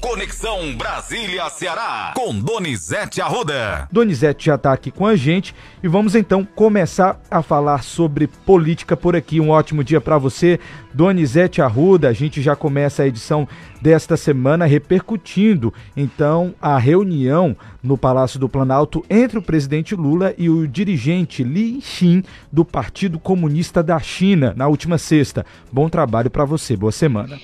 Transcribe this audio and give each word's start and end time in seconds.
Conexão 0.00 0.74
Brasília-Ceará, 0.76 2.14
com 2.16 2.34
Donizete 2.38 3.20
Arruda. 3.20 3.86
Donizete 3.92 4.46
já 4.46 4.54
está 4.54 4.72
aqui 4.72 4.90
com 4.90 5.06
a 5.06 5.14
gente 5.14 5.54
e 5.82 5.88
vamos 5.88 6.14
então 6.14 6.42
começar 6.42 7.20
a 7.30 7.42
falar 7.42 7.82
sobre 7.82 8.26
política 8.26 8.96
por 8.96 9.14
aqui. 9.14 9.38
Um 9.40 9.50
ótimo 9.50 9.84
dia 9.84 10.00
para 10.00 10.16
você, 10.16 10.58
Donizete 10.94 11.60
Arruda. 11.60 12.08
A 12.08 12.12
gente 12.14 12.40
já 12.40 12.56
começa 12.56 13.02
a 13.02 13.06
edição 13.06 13.46
desta 13.82 14.16
semana 14.16 14.64
repercutindo 14.64 15.72
então 15.94 16.54
a 16.60 16.78
reunião 16.78 17.54
no 17.82 17.98
Palácio 17.98 18.40
do 18.40 18.48
Planalto 18.48 19.04
entre 19.08 19.38
o 19.38 19.42
presidente 19.42 19.94
Lula 19.94 20.34
e 20.38 20.48
o 20.48 20.66
dirigente 20.66 21.44
Li 21.44 21.78
Xin 21.82 22.22
do 22.50 22.64
Partido 22.64 23.18
Comunista 23.18 23.82
da 23.82 23.98
China 23.98 24.54
na 24.56 24.66
última 24.66 24.96
sexta. 24.96 25.44
Bom 25.70 25.90
trabalho 25.90 26.30
para 26.30 26.46
você, 26.46 26.74
boa 26.74 26.92
semana. 26.92 27.38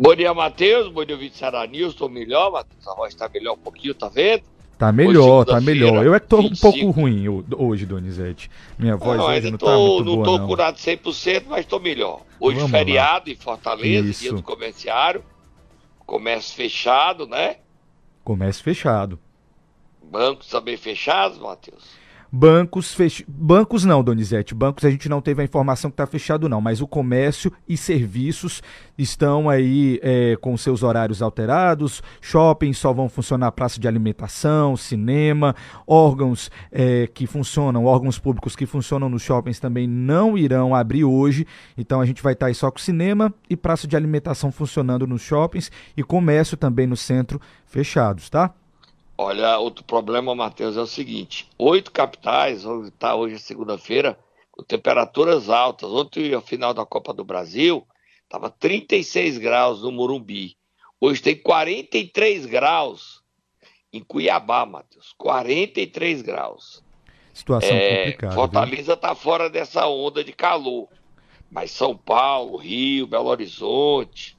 Bom 0.00 0.14
dia, 0.14 0.32
Matheus. 0.32 0.92
Bom 0.92 1.04
dia, 1.04 1.16
Vítor 1.16 1.68
News. 1.68 1.92
Estou 1.92 2.08
melhor, 2.08 2.52
Matheus. 2.52 2.86
A 2.86 2.94
voz 2.94 3.12
está 3.12 3.28
melhor 3.28 3.54
um 3.54 3.58
pouquinho, 3.58 3.92
tá 3.92 4.08
vendo? 4.08 4.44
Tá 4.78 4.92
melhor, 4.92 5.44
tá 5.44 5.60
melhor. 5.60 6.06
Eu 6.06 6.14
é 6.14 6.20
que 6.20 6.28
tô 6.28 6.40
25. 6.40 6.68
um 6.68 6.72
pouco 6.72 6.90
ruim 7.00 7.24
hoje, 7.28 7.84
Donizete. 7.84 8.48
Minha 8.78 8.96
voz 8.96 9.18
não, 9.18 9.26
hoje 9.26 9.50
não 9.50 9.58
tô, 9.58 9.66
tá 9.66 9.76
muito 9.76 10.04
não 10.04 10.14
boa, 10.14 10.24
tô 10.24 10.38
não. 10.38 10.46
curado 10.46 10.76
100%, 10.76 11.46
mas 11.48 11.66
tô 11.66 11.80
melhor. 11.80 12.20
Hoje 12.38 12.58
Vamos 12.58 12.70
feriado 12.70 13.24
lá. 13.26 13.32
em 13.32 13.36
Fortaleza, 13.36 14.08
Isso. 14.08 14.20
dia 14.20 14.32
do 14.32 14.42
comerciário. 14.42 15.24
Comércio 16.06 16.54
fechado, 16.54 17.26
né? 17.26 17.56
Comércio 18.22 18.62
fechado. 18.62 19.18
Bancos 20.00 20.46
também 20.46 20.76
fechados, 20.76 21.38
Matheus? 21.38 21.97
Bancos, 22.30 22.92
fech... 22.92 23.24
bancos 23.26 23.84
não, 23.84 24.02
Donizete. 24.04 24.54
Bancos 24.54 24.84
a 24.84 24.90
gente 24.90 25.08
não 25.08 25.20
teve 25.20 25.40
a 25.40 25.44
informação 25.44 25.90
que 25.90 25.94
está 25.94 26.06
fechado, 26.06 26.48
não, 26.48 26.60
mas 26.60 26.82
o 26.82 26.86
comércio 26.86 27.50
e 27.66 27.76
serviços 27.76 28.62
estão 28.98 29.48
aí 29.48 29.98
é, 30.02 30.36
com 30.36 30.56
seus 30.56 30.82
horários 30.82 31.22
alterados. 31.22 32.02
Shoppings 32.20 32.76
só 32.76 32.92
vão 32.92 33.08
funcionar 33.08 33.52
praça 33.52 33.80
de 33.80 33.88
alimentação, 33.88 34.76
cinema, 34.76 35.56
órgãos 35.86 36.50
é, 36.70 37.06
que 37.06 37.26
funcionam, 37.26 37.86
órgãos 37.86 38.18
públicos 38.18 38.54
que 38.54 38.66
funcionam 38.66 39.08
nos 39.08 39.22
shoppings 39.22 39.58
também 39.58 39.86
não 39.86 40.36
irão 40.36 40.74
abrir 40.74 41.04
hoje. 41.04 41.46
Então 41.78 42.00
a 42.00 42.06
gente 42.06 42.22
vai 42.22 42.34
estar 42.34 42.46
tá 42.46 42.50
aí 42.50 42.54
só 42.54 42.70
com 42.70 42.78
cinema 42.78 43.32
e 43.48 43.56
praça 43.56 43.88
de 43.88 43.96
alimentação 43.96 44.52
funcionando 44.52 45.06
nos 45.06 45.22
shoppings 45.22 45.70
e 45.96 46.02
comércio 46.02 46.58
também 46.58 46.86
no 46.86 46.96
centro 46.96 47.40
fechados, 47.64 48.28
tá? 48.28 48.52
Olha, 49.20 49.58
outro 49.58 49.82
problema, 49.82 50.32
Matheus, 50.32 50.76
é 50.76 50.80
o 50.80 50.86
seguinte: 50.86 51.48
oito 51.58 51.90
capitais, 51.90 52.64
onde 52.64 52.88
está 52.88 53.16
hoje 53.16 53.40
segunda-feira, 53.40 54.16
com 54.52 54.62
temperaturas 54.62 55.50
altas. 55.50 55.90
Ontem, 55.90 56.32
ao 56.32 56.40
final 56.40 56.72
da 56.72 56.86
Copa 56.86 57.12
do 57.12 57.24
Brasil, 57.24 57.84
estava 58.22 58.48
36 58.48 59.38
graus 59.38 59.82
no 59.82 59.90
Morumbi. 59.90 60.56
Hoje 61.00 61.20
tem 61.20 61.34
43 61.34 62.46
graus 62.46 63.20
em 63.92 64.04
Cuiabá, 64.04 64.64
Matheus. 64.64 65.12
43 65.18 66.22
graus. 66.22 66.84
Situação 67.34 67.74
é, 67.74 67.98
complicada. 67.98 68.34
Fortaleza 68.36 68.92
está 68.92 69.16
fora 69.16 69.50
dessa 69.50 69.88
onda 69.88 70.22
de 70.22 70.32
calor. 70.32 70.88
Mas 71.50 71.72
São 71.72 71.96
Paulo, 71.96 72.56
Rio, 72.56 73.06
Belo 73.06 73.28
Horizonte, 73.28 74.36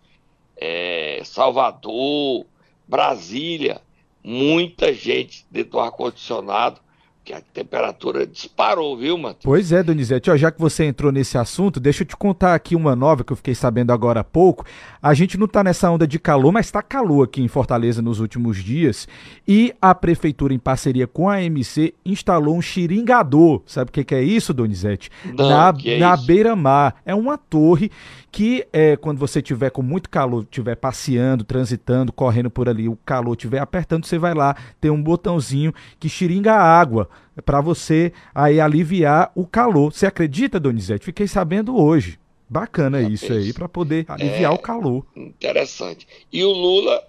é, 0.55 1.22
Salvador, 1.25 2.45
Brasília 2.88 3.81
muita 4.23 4.94
gente 4.94 5.45
dentro 5.50 5.72
do 5.72 5.80
ar-condicionado, 5.80 6.81
que 7.30 7.33
a 7.33 7.41
temperatura 7.53 8.25
disparou, 8.25 8.97
viu, 8.97 9.16
Matheus? 9.16 9.44
Pois 9.44 9.72
é, 9.72 9.83
Donizete, 9.83 10.31
ó, 10.31 10.35
já 10.35 10.49
que 10.49 10.59
você 10.59 10.85
entrou 10.85 11.11
nesse 11.11 11.38
assunto, 11.38 11.80
deixa 11.80 12.02
eu 12.02 12.08
te 12.08 12.17
contar 12.17 12.55
aqui 12.55 12.75
uma 12.75 12.95
nova 12.95 13.23
que 13.23 13.31
eu 13.31 13.38
fiquei 13.38 13.53
sabendo 13.53 13.94
agora 13.94 14.22
há 14.22 14.23
pouco. 14.23 14.66
A 14.99 15.13
gente 15.13 15.38
não 15.38 15.45
está 15.45 15.63
nessa 15.63 15.91
onda 15.91 16.07
de 16.07 16.17
calor, 16.17 16.52
mas 16.52 16.66
está 16.66 16.81
calor 16.81 17.25
aqui 17.25 17.44
em 17.44 17.47
Fortaleza 17.47 18.02
nos 18.02 18.19
últimos 18.19 18.57
dias. 18.57 19.07
E 19.47 19.72
a 19.80 19.94
prefeitura, 19.94 20.55
em 20.55 20.57
parceria 20.57 21.05
com 21.05 21.30
a 21.30 21.39
MC, 21.39 21.94
instalou 22.03 22.57
um 22.57 22.63
xiringador. 22.63 23.61
Sabe 23.67 23.89
o 23.89 23.94
que, 23.94 24.03
que 24.03 24.16
é 24.16 24.23
isso, 24.23 24.52
Donizete? 24.52 25.11
Não, 25.23 25.50
na 25.50 25.73
é 25.85 26.00
na 26.00 26.17
beira-mar. 26.17 26.96
É 27.06 27.13
uma 27.13 27.38
torre 27.38 27.91
que 28.31 28.67
é, 28.73 28.96
quando 28.96 29.19
você 29.19 29.40
tiver 29.40 29.69
com 29.69 29.84
muito 29.84 30.09
calor, 30.09 30.46
tiver 30.50 30.75
passeando, 30.75 31.44
transitando, 31.44 32.11
correndo 32.11 32.50
por 32.50 32.67
ali, 32.67 32.90
o 32.90 32.97
calor 33.06 33.34
estiver 33.34 33.59
apertando, 33.59 34.06
você 34.06 34.17
vai 34.17 34.34
lá, 34.34 34.56
tem 34.81 34.90
um 34.90 35.01
botãozinho 35.01 35.73
que 36.00 36.09
xiringa 36.09 36.53
a 36.53 36.61
água 36.61 37.07
para 37.46 37.62
você 37.62 38.12
aí 38.34 38.59
aliviar 38.59 39.31
o 39.35 39.46
calor. 39.46 39.94
Você 39.94 40.06
acredita, 40.06 40.59
Donizete? 40.59 41.06
Fiquei 41.06 41.28
sabendo 41.28 41.78
hoje. 41.78 42.19
Bacana 42.50 43.02
Já 43.02 43.09
isso 43.09 43.31
aí 43.31 43.53
para 43.53 43.69
poder 43.69 44.06
aliviar 44.07 44.52
é, 44.52 44.56
o 44.56 44.57
calor. 44.57 45.06
Interessante. 45.16 46.08
E 46.34 46.44
o 46.44 46.52
Lula, 46.52 47.03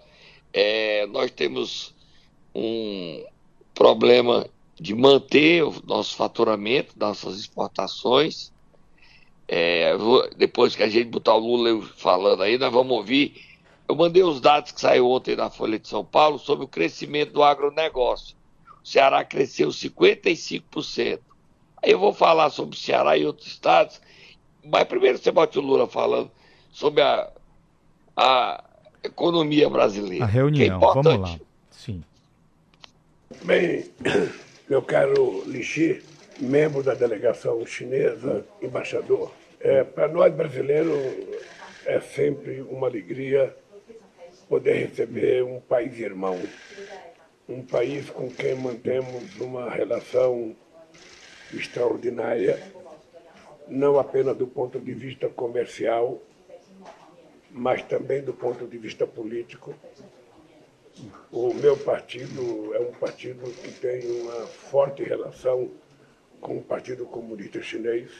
é, 0.53 1.07
nós 1.07 1.31
temos 1.31 1.95
um 2.55 3.25
problema 3.75 4.47
de 4.79 4.95
manter 4.95 5.65
o 5.65 5.75
nosso 5.87 6.15
faturamento, 6.15 6.95
nossas 6.99 7.39
exportações. 7.39 8.53
É, 9.49 9.95
depois 10.37 10.77
que 10.77 10.83
a 10.83 10.89
gente 10.89 11.09
botar 11.09 11.35
o 11.35 11.39
Lula 11.39 11.83
falando 11.97 12.43
aí, 12.43 12.59
nós 12.59 12.73
vamos 12.73 12.97
ouvir. 12.97 13.35
Eu 13.89 13.97
mandei 13.97 14.23
os 14.23 14.41
dados 14.41 14.73
que 14.73 14.81
saiu 14.81 15.11
ontem 15.11 15.35
na 15.35 15.51
Folha 15.51 15.79
de 15.79 15.89
São 15.89 16.05
Paulo 16.05 16.39
sobre 16.39 16.65
o 16.65 16.69
crescimento 16.69 17.33
do 17.33 17.43
agronegócio. 17.43 18.37
O 18.91 18.93
Ceará 18.93 19.25
cresceu 19.25 19.69
55%. 19.69 21.21
Aí 21.81 21.93
eu 21.93 21.99
vou 22.01 22.13
falar 22.13 22.51
sobre 22.51 22.75
o 22.75 22.79
Ceará 22.79 23.17
e 23.17 23.25
outros 23.25 23.47
estados, 23.47 24.01
mas 24.65 24.83
primeiro 24.83 25.17
você 25.17 25.31
bote 25.31 25.61
o 25.61 25.63
Lula 25.63 25.87
falando 25.87 26.29
sobre 26.73 27.01
a, 27.01 27.31
a 28.17 28.65
economia 29.05 29.71
brasileira. 29.71 30.25
A 30.25 30.27
reunião, 30.27 30.77
é 30.77 30.81
vamos 30.81 31.21
lá. 31.21 31.39
Sim. 31.71 32.03
Bem, 33.45 33.89
meu 34.69 34.83
caro 34.83 35.45
Lixi, 35.47 36.03
membro 36.41 36.83
da 36.83 36.95
delegação 36.95 37.65
chinesa, 37.65 38.45
embaixador, 38.61 39.31
é, 39.61 39.85
Para 39.85 40.09
nós 40.09 40.35
brasileiros 40.35 40.99
é 41.87 42.01
sempre 42.01 42.61
uma 42.63 42.89
alegria 42.89 43.55
poder 44.49 44.89
receber 44.89 45.45
um 45.45 45.61
país 45.61 45.97
irmão, 46.01 46.37
um 47.51 47.63
país 47.63 48.09
com 48.09 48.31
quem 48.31 48.55
mantemos 48.55 49.39
uma 49.41 49.69
relação 49.69 50.57
extraordinária, 51.53 52.59
não 53.69 53.99
apenas 53.99 54.37
do 54.37 54.47
ponto 54.47 54.79
de 54.79 54.95
vista 54.95 55.29
comercial, 55.29 56.23
mas 57.51 57.83
também 57.83 58.23
do 58.23 58.33
ponto 58.33 58.67
de 58.67 58.79
vista 58.79 59.07
político. 59.07 59.75
O 61.33 61.53
meu 61.55 61.77
partido 61.77 62.75
é 62.75 62.81
um 62.81 62.93
partido 62.93 63.51
que 63.63 63.73
tem 63.73 64.09
uma 64.23 64.47
forte 64.47 65.03
relação 65.03 65.71
com 66.41 66.59
o 66.59 66.63
Partido 66.63 67.05
Comunista 67.07 67.61
Chinês 67.61 68.11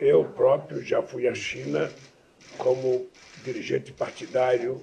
eu 0.00 0.24
próprio 0.24 0.82
já 0.82 1.02
fui 1.02 1.28
à 1.28 1.34
China 1.34 1.92
como 2.56 3.06
dirigente 3.44 3.92
partidário 3.92 4.80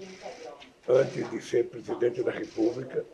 antes 0.87 1.29
de 1.29 1.41
ser 1.41 1.65
presidente 1.65 2.23
da 2.23 2.31
República 2.31 3.05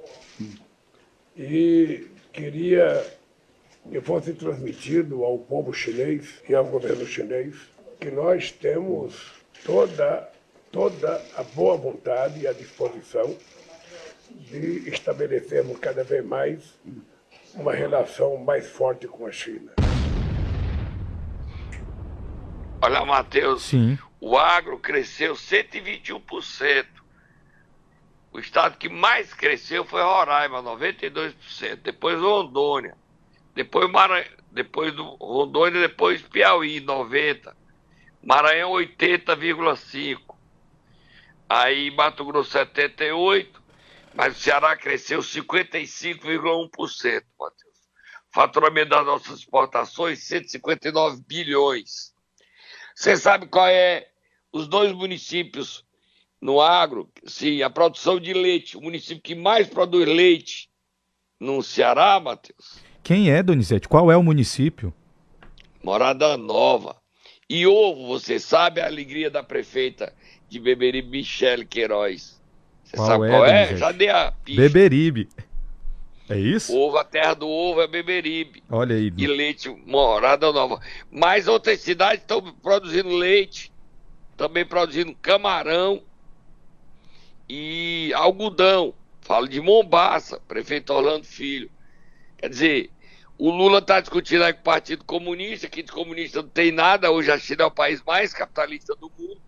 e 1.35 2.07
queria 2.31 3.03
que 3.89 4.00
fosse 4.01 4.34
transmitido 4.34 5.23
ao 5.23 5.39
povo 5.39 5.73
chinês 5.73 6.41
e 6.47 6.53
ao 6.53 6.66
governo 6.66 7.06
chinês 7.06 7.56
que 8.00 8.12
nós 8.12 8.51
temos 8.51 9.31
toda, 9.66 10.29
toda 10.72 11.22
a 11.35 11.44
boa 11.44 11.75
vontade 11.78 12.41
e 12.41 12.47
a 12.47 12.53
disposição 12.53 13.35
de 14.29 14.89
estabelecermos 14.89 15.79
cada 15.79 16.03
vez 16.03 16.23
mais 16.23 16.73
uma 17.56 17.73
relação 17.73 18.38
mais 18.38 18.67
forte 18.67 19.07
com 19.07 19.25
a 19.25 19.31
China. 19.31 19.72
Olha, 22.81 23.06
Matheus, 23.06 23.72
o 24.19 24.38
agro 24.38 24.78
cresceu 24.79 25.33
121%. 25.35 27.03
O 28.33 28.39
estado 28.39 28.77
que 28.77 28.89
mais 28.89 29.31
cresceu 29.31 29.85
foi 29.85 30.01
Roraima, 30.01 30.63
92%. 30.63 31.35
Depois 31.83 32.19
Rondônia. 32.19 32.97
Depois, 33.53 33.88
Maranhão, 33.91 34.31
depois 34.51 34.91
do 34.95 35.03
Rondônia, 35.15 35.81
depois 35.81 36.24
Piauí, 36.24 36.81
90%. 36.81 37.56
Maranhão, 38.24 38.71
80,5%. 38.71 40.19
Aí 41.47 41.91
Mato 41.91 42.25
Grosso, 42.25 42.57
78%. 42.57 43.62
Mas 44.15 44.36
o 44.36 44.39
Ceará 44.39 44.75
cresceu 44.75 45.19
55,1%, 45.19 47.24
Matheus. 47.39 47.74
Faturamento 48.31 48.89
das 48.89 49.06
nossas 49.06 49.38
exportações, 49.39 50.24
159 50.24 51.21
bilhões. 51.27 52.15
Você 52.95 53.15
sabe 53.15 53.47
qual 53.47 53.68
é 53.68 54.07
os 54.51 54.68
dois 54.68 54.91
municípios 54.91 55.86
no 56.44 56.60
agro? 56.60 57.10
Sim, 57.25 57.62
a 57.62 57.69
produção 57.69 58.19
de 58.19 58.34
leite, 58.34 58.75
o 58.75 58.81
município 58.81 59.24
que 59.24 59.34
mais 59.34 59.66
produz 59.66 60.06
leite 60.06 60.69
no 61.40 61.63
Ceará, 61.63 62.19
Matheus. 62.19 62.84
Quem 63.01 63.31
é, 63.31 63.42
Donizete? 63.42 63.88
Qual 63.88 64.12
é 64.12 64.18
o 64.18 64.22
município? 64.22 64.94
Morada 65.81 66.36
Nova. 66.36 66.98
E 67.50 67.66
ovo, 67.66 68.07
você 68.07 68.40
sabe 68.40 68.81
a 68.81 68.86
alegria 68.86 69.30
da 69.30 69.42
prefeita 69.42 70.13
de 70.50 70.60
Beberibe, 70.60 71.10
Michele 71.10 71.66
Queiroz. 71.66 72.42
Você 72.84 72.98
Qual 72.98 73.07
sabe 73.07 73.25
é, 73.25 73.30
qual 73.30 73.46
é? 73.46 73.50
Donizete? 73.50 73.80
Já 73.80 73.92
dei 73.94 74.10
a 74.10 74.31
pista. 74.31 74.62
Beberibe. 74.62 75.30
É 76.30 76.38
isso? 76.38 76.75
Ovo, 76.75 76.98
a 76.98 77.06
terra 77.06 77.36
do 77.36 77.48
ovo 77.48 77.81
é 77.81 77.88
Beberibe. 77.88 78.63
Olha 78.69 78.96
aí. 78.98 79.13
E 79.18 79.28
leite, 79.28 79.69
Morada 79.86 80.51
Nova. 80.51 80.81
Mas 81.10 81.48
outras 81.48 81.80
cidades 81.80 82.22
estão 82.22 82.42
produzindo 82.56 83.10
leite, 83.10 83.72
também 84.36 84.66
produzindo 84.66 85.16
camarão 85.22 86.01
e 87.55 88.11
algodão. 88.15 88.95
Falo 89.21 89.47
de 89.47 89.61
Mombaça, 89.61 90.39
prefeito 90.47 90.91
Orlando 90.91 91.27
Filho. 91.27 91.69
Quer 92.35 92.50
dizer, 92.50 92.91
o 93.38 93.51
Lula 93.51 93.77
está 93.77 94.00
discutindo 94.00 94.44
aí 94.44 94.53
com 94.53 94.61
o 94.61 94.63
Partido 94.63 95.05
Comunista, 95.05 95.69
que 95.69 95.83
de 95.83 95.91
comunista 95.91 96.41
não 96.41 96.50
tem 96.50 96.71
nada. 96.71 97.11
Hoje 97.11 97.31
a 97.31 97.38
China 97.38 97.63
é 97.63 97.67
o 97.67 97.71
país 97.71 98.01
mais 98.01 98.33
capitalista 98.33 98.95
do 98.95 99.11
mundo. 99.17 99.39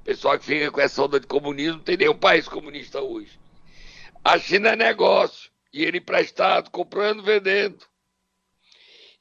O 0.00 0.04
pessoal 0.04 0.38
que 0.38 0.46
fica 0.46 0.70
com 0.70 0.80
essa 0.80 1.02
onda 1.02 1.20
de 1.20 1.26
comunismo 1.26 1.76
não 1.76 1.84
tem 1.84 1.98
nenhum 1.98 2.16
país 2.16 2.48
comunista 2.48 3.02
hoje. 3.02 3.38
A 4.24 4.38
China 4.38 4.70
é 4.70 4.76
negócio, 4.76 5.50
dinheiro 5.70 5.98
emprestado, 5.98 6.70
comprando, 6.70 7.22
vendendo. 7.22 7.84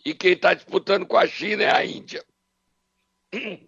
E 0.06 0.14
quem 0.14 0.32
está 0.32 0.54
disputando 0.54 1.06
com 1.06 1.18
a 1.18 1.28
China 1.28 1.64
é 1.64 1.76
a 1.76 1.86
Índia. 1.86 2.24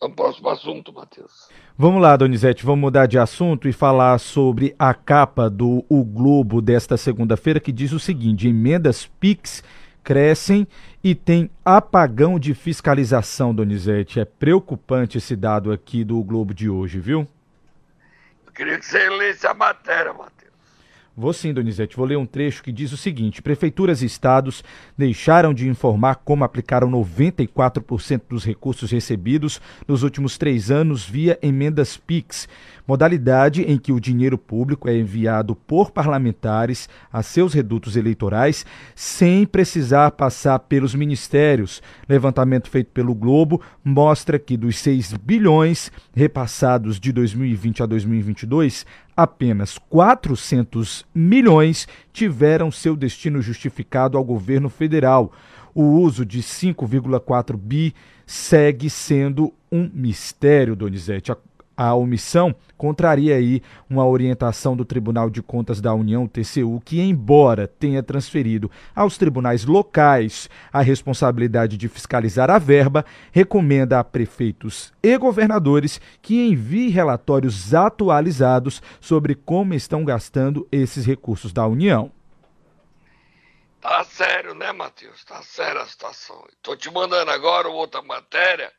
para 0.00 0.08
o 0.08 0.14
próximo 0.14 0.48
assunto, 0.48 0.92
Matheus. 0.92 1.48
Vamos 1.82 2.02
lá, 2.02 2.14
Donizete, 2.14 2.62
vamos 2.62 2.82
mudar 2.82 3.06
de 3.06 3.18
assunto 3.18 3.66
e 3.66 3.72
falar 3.72 4.18
sobre 4.18 4.74
a 4.78 4.92
capa 4.92 5.48
do 5.48 5.82
O 5.88 6.04
Globo 6.04 6.60
desta 6.60 6.94
segunda-feira, 6.94 7.58
que 7.58 7.72
diz 7.72 7.90
o 7.92 7.98
seguinte: 7.98 8.46
emendas 8.46 9.06
PIX 9.18 9.64
crescem 10.04 10.68
e 11.02 11.14
tem 11.14 11.50
apagão 11.64 12.38
de 12.38 12.52
fiscalização, 12.52 13.54
Donizete. 13.54 14.20
É 14.20 14.26
preocupante 14.26 15.16
esse 15.16 15.34
dado 15.34 15.72
aqui 15.72 16.04
do 16.04 16.22
Globo 16.22 16.52
de 16.52 16.68
hoje, 16.68 17.00
viu? 17.00 17.26
Queria 18.54 18.78
que 18.78 18.84
você 18.84 19.08
lesse 19.08 19.46
a 19.46 19.54
matéria, 19.54 20.12
Matheus. 20.12 20.39
Vou 21.20 21.34
sim, 21.34 21.52
Donizete. 21.52 21.98
Vou 21.98 22.06
ler 22.06 22.16
um 22.16 22.24
trecho 22.24 22.62
que 22.62 22.72
diz 22.72 22.92
o 22.92 22.96
seguinte: 22.96 23.42
Prefeituras 23.42 24.00
e 24.00 24.06
estados 24.06 24.64
deixaram 24.96 25.52
de 25.52 25.68
informar 25.68 26.14
como 26.24 26.44
aplicaram 26.44 26.90
94% 26.90 28.22
dos 28.26 28.42
recursos 28.42 28.90
recebidos 28.90 29.60
nos 29.86 30.02
últimos 30.02 30.38
três 30.38 30.70
anos 30.70 31.04
via 31.04 31.38
emendas 31.42 31.98
PIX, 31.98 32.48
modalidade 32.90 33.62
em 33.62 33.78
que 33.78 33.92
o 33.92 34.00
dinheiro 34.00 34.36
público 34.36 34.88
é 34.88 34.98
enviado 34.98 35.54
por 35.54 35.92
parlamentares 35.92 36.88
a 37.12 37.22
seus 37.22 37.54
redutos 37.54 37.94
eleitorais 37.94 38.66
sem 38.96 39.46
precisar 39.46 40.10
passar 40.10 40.58
pelos 40.58 40.92
ministérios. 40.92 41.80
Levantamento 42.08 42.68
feito 42.68 42.90
pelo 42.90 43.14
Globo 43.14 43.62
mostra 43.84 44.40
que 44.40 44.56
dos 44.56 44.76
6 44.78 45.12
bilhões 45.22 45.92
repassados 46.12 46.98
de 46.98 47.12
2020 47.12 47.84
a 47.84 47.86
2022, 47.86 48.84
apenas 49.16 49.78
400 49.78 51.06
milhões 51.14 51.86
tiveram 52.12 52.72
seu 52.72 52.96
destino 52.96 53.40
justificado 53.40 54.18
ao 54.18 54.24
governo 54.24 54.68
federal. 54.68 55.30
O 55.72 55.84
uso 55.84 56.26
de 56.26 56.40
5,4 56.40 57.56
bi 57.56 57.94
segue 58.26 58.90
sendo 58.90 59.54
um 59.70 59.88
mistério, 59.94 60.74
Donizete. 60.74 61.30
A, 61.80 61.94
omissão 61.94 62.54
contraria 62.76 63.36
aí 63.36 63.62
uma 63.88 64.06
orientação 64.06 64.76
do 64.76 64.84
Tribunal 64.84 65.30
de 65.30 65.40
Contas 65.40 65.80
da 65.80 65.94
União, 65.94 66.28
TCU, 66.28 66.78
que 66.84 67.00
embora 67.00 67.66
tenha 67.66 68.02
transferido 68.02 68.70
aos 68.94 69.16
tribunais 69.16 69.64
locais 69.64 70.50
a 70.70 70.82
responsabilidade 70.82 71.78
de 71.78 71.88
fiscalizar 71.88 72.50
a 72.50 72.58
verba, 72.58 73.02
recomenda 73.32 73.98
a 73.98 74.04
prefeitos 74.04 74.92
e 75.02 75.16
governadores 75.16 76.02
que 76.20 76.48
enviem 76.48 76.90
relatórios 76.90 77.72
atualizados 77.72 78.82
sobre 79.00 79.34
como 79.34 79.72
estão 79.72 80.04
gastando 80.04 80.68
esses 80.70 81.06
recursos 81.06 81.50
da 81.50 81.66
União. 81.66 82.12
Tá 83.80 84.04
sério, 84.04 84.54
né, 84.54 84.70
Matheus? 84.70 85.24
Tá 85.24 85.42
séria 85.42 85.80
a 85.80 85.86
situação. 85.86 86.46
Tô 86.60 86.76
te 86.76 86.90
mandando 86.90 87.30
agora 87.30 87.68
outra 87.68 88.02
matéria, 88.02 88.70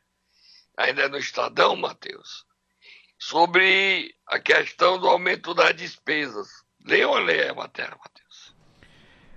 ainda 0.76 1.02
é 1.02 1.08
no 1.08 1.18
Estadão, 1.18 1.74
Matheus, 1.74 2.46
sobre 3.28 4.12
a 4.26 4.40
questão 4.40 4.98
do 4.98 5.06
aumento 5.06 5.54
das 5.54 5.76
despesas. 5.76 6.48
Leia 6.84 7.08
ou 7.08 7.18
leia 7.18 7.52
a 7.52 7.54
matéria, 7.54 7.96
Matheus? 7.96 8.52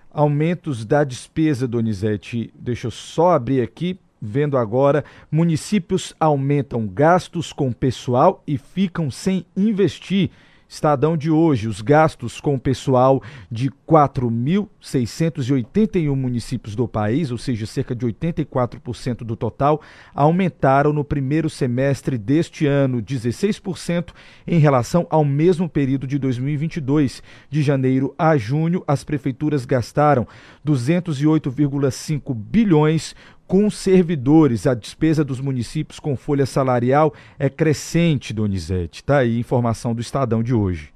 Aumentos 0.10 0.84
da 0.84 1.04
despesa, 1.04 1.68
Donizete. 1.68 2.52
Deixa 2.56 2.88
eu 2.88 2.92
só 2.92 3.34
abrir 3.34 3.62
aqui, 3.62 4.00
vendo 4.20 4.58
agora. 4.58 5.06
Municípios 5.30 6.16
aumentam 6.20 6.88
gastos 6.88 7.54
com 7.54 7.72
pessoal 7.72 8.44
e 8.48 8.58
ficam 8.58 9.12
sem 9.12 9.46
investir. 9.56 10.31
Estadão 10.68 11.16
de 11.16 11.30
hoje, 11.30 11.68
os 11.68 11.80
gastos 11.80 12.42
com 12.42 12.56
o 12.56 12.60
pessoal 12.60 13.22
de 13.52 13.70
4.681 13.88 16.16
municípios 16.16 16.76
do 16.76 16.88
país, 16.88 17.30
ou 17.30 17.38
seja, 17.38 17.68
cerca 17.68 17.96
de 17.96 18.04
84% 18.06 19.18
do 19.18 19.36
total, 19.36 19.80
aumentaram 20.14 20.92
no 20.92 21.04
primeiro 21.04 21.52
semestre 21.52 22.18
deste 22.18 22.66
ano, 22.66 23.00
16% 23.00 24.12
em 24.48 24.58
relação 24.58 25.06
ao 25.10 25.24
mesmo 25.24 25.70
período 25.70 26.08
de 26.08 26.18
2022. 26.18 27.22
De 27.48 27.62
janeiro 27.62 28.16
a 28.18 28.36
junho, 28.36 28.84
as 28.88 29.04
prefeituras 29.04 29.66
gastaram 29.66 30.28
208,5 30.66 32.34
bilhões 32.34 33.14
com 33.47 33.69
servidores. 33.69 34.68
A 34.68 34.74
despesa 34.74 35.24
dos 35.24 35.39
municípios 35.39 36.00
com 36.00 36.15
folha 36.15 36.45
salarial 36.45 37.13
é 37.38 37.50
crescente, 37.50 38.33
Donizete. 38.33 39.03
Tá 39.03 39.19
aí 39.19 39.39
informação 39.39 39.94
do 39.94 40.01
Estadão 40.01 40.44
de 40.44 40.53
hoje. 40.53 40.94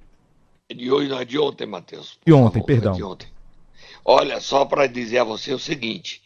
De 0.74 0.92
hoje, 0.92 1.10
não 1.10 1.20
é 1.20 1.26
de 1.26 1.40
ontem, 1.40 1.66
Matheus. 1.66 2.20
De 2.26 2.34
ontem, 2.34 2.60
favor, 2.60 2.66
perdão. 2.68 2.94
De 2.94 3.04
ontem. 3.04 3.28
Olha, 4.06 4.40
só 4.40 4.66
para 4.66 4.88
dizer 4.88 5.20
a 5.20 5.24
você 5.24 5.54
o 5.54 5.60
seguinte: 5.60 6.22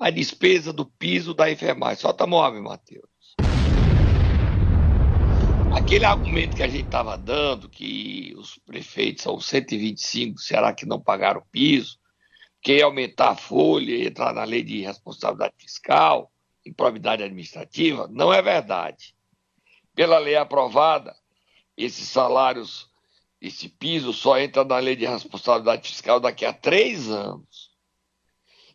a 0.00 0.10
despesa 0.10 0.72
do 0.72 0.86
piso 0.86 1.34
da 1.34 1.50
enfermagem. 1.50 2.00
Solta 2.00 2.26
move, 2.26 2.60
Matheus. 2.60 3.04
Aquele 5.74 6.04
argumento 6.04 6.56
que 6.56 6.62
a 6.62 6.68
gente 6.68 6.84
estava 6.84 7.16
dando, 7.16 7.68
que 7.68 8.34
os 8.36 8.58
prefeitos 8.66 9.24
são 9.24 9.40
125, 9.40 10.38
será 10.38 10.72
que 10.72 10.84
não 10.84 11.00
pagaram 11.00 11.40
o 11.40 11.46
piso? 11.50 11.98
Que 12.62 12.80
aumentar 12.80 13.30
a 13.30 13.36
folha, 13.36 13.90
ia 13.90 14.08
entrar 14.08 14.32
na 14.32 14.44
lei 14.44 14.62
de 14.62 14.82
responsabilidade 14.82 15.54
fiscal, 15.58 16.32
improbidade 16.64 17.22
administrativa, 17.22 18.08
não 18.08 18.32
é 18.32 18.40
verdade. 18.40 19.14
Pela 19.94 20.18
lei 20.18 20.36
aprovada, 20.36 21.14
esses 21.76 22.08
salários, 22.08 22.88
esse 23.40 23.68
piso 23.68 24.12
só 24.12 24.38
entra 24.38 24.64
na 24.64 24.78
lei 24.78 24.94
de 24.94 25.04
responsabilidade 25.04 25.88
fiscal 25.88 26.20
daqui 26.20 26.46
a 26.46 26.52
três 26.52 27.10
anos. 27.10 27.72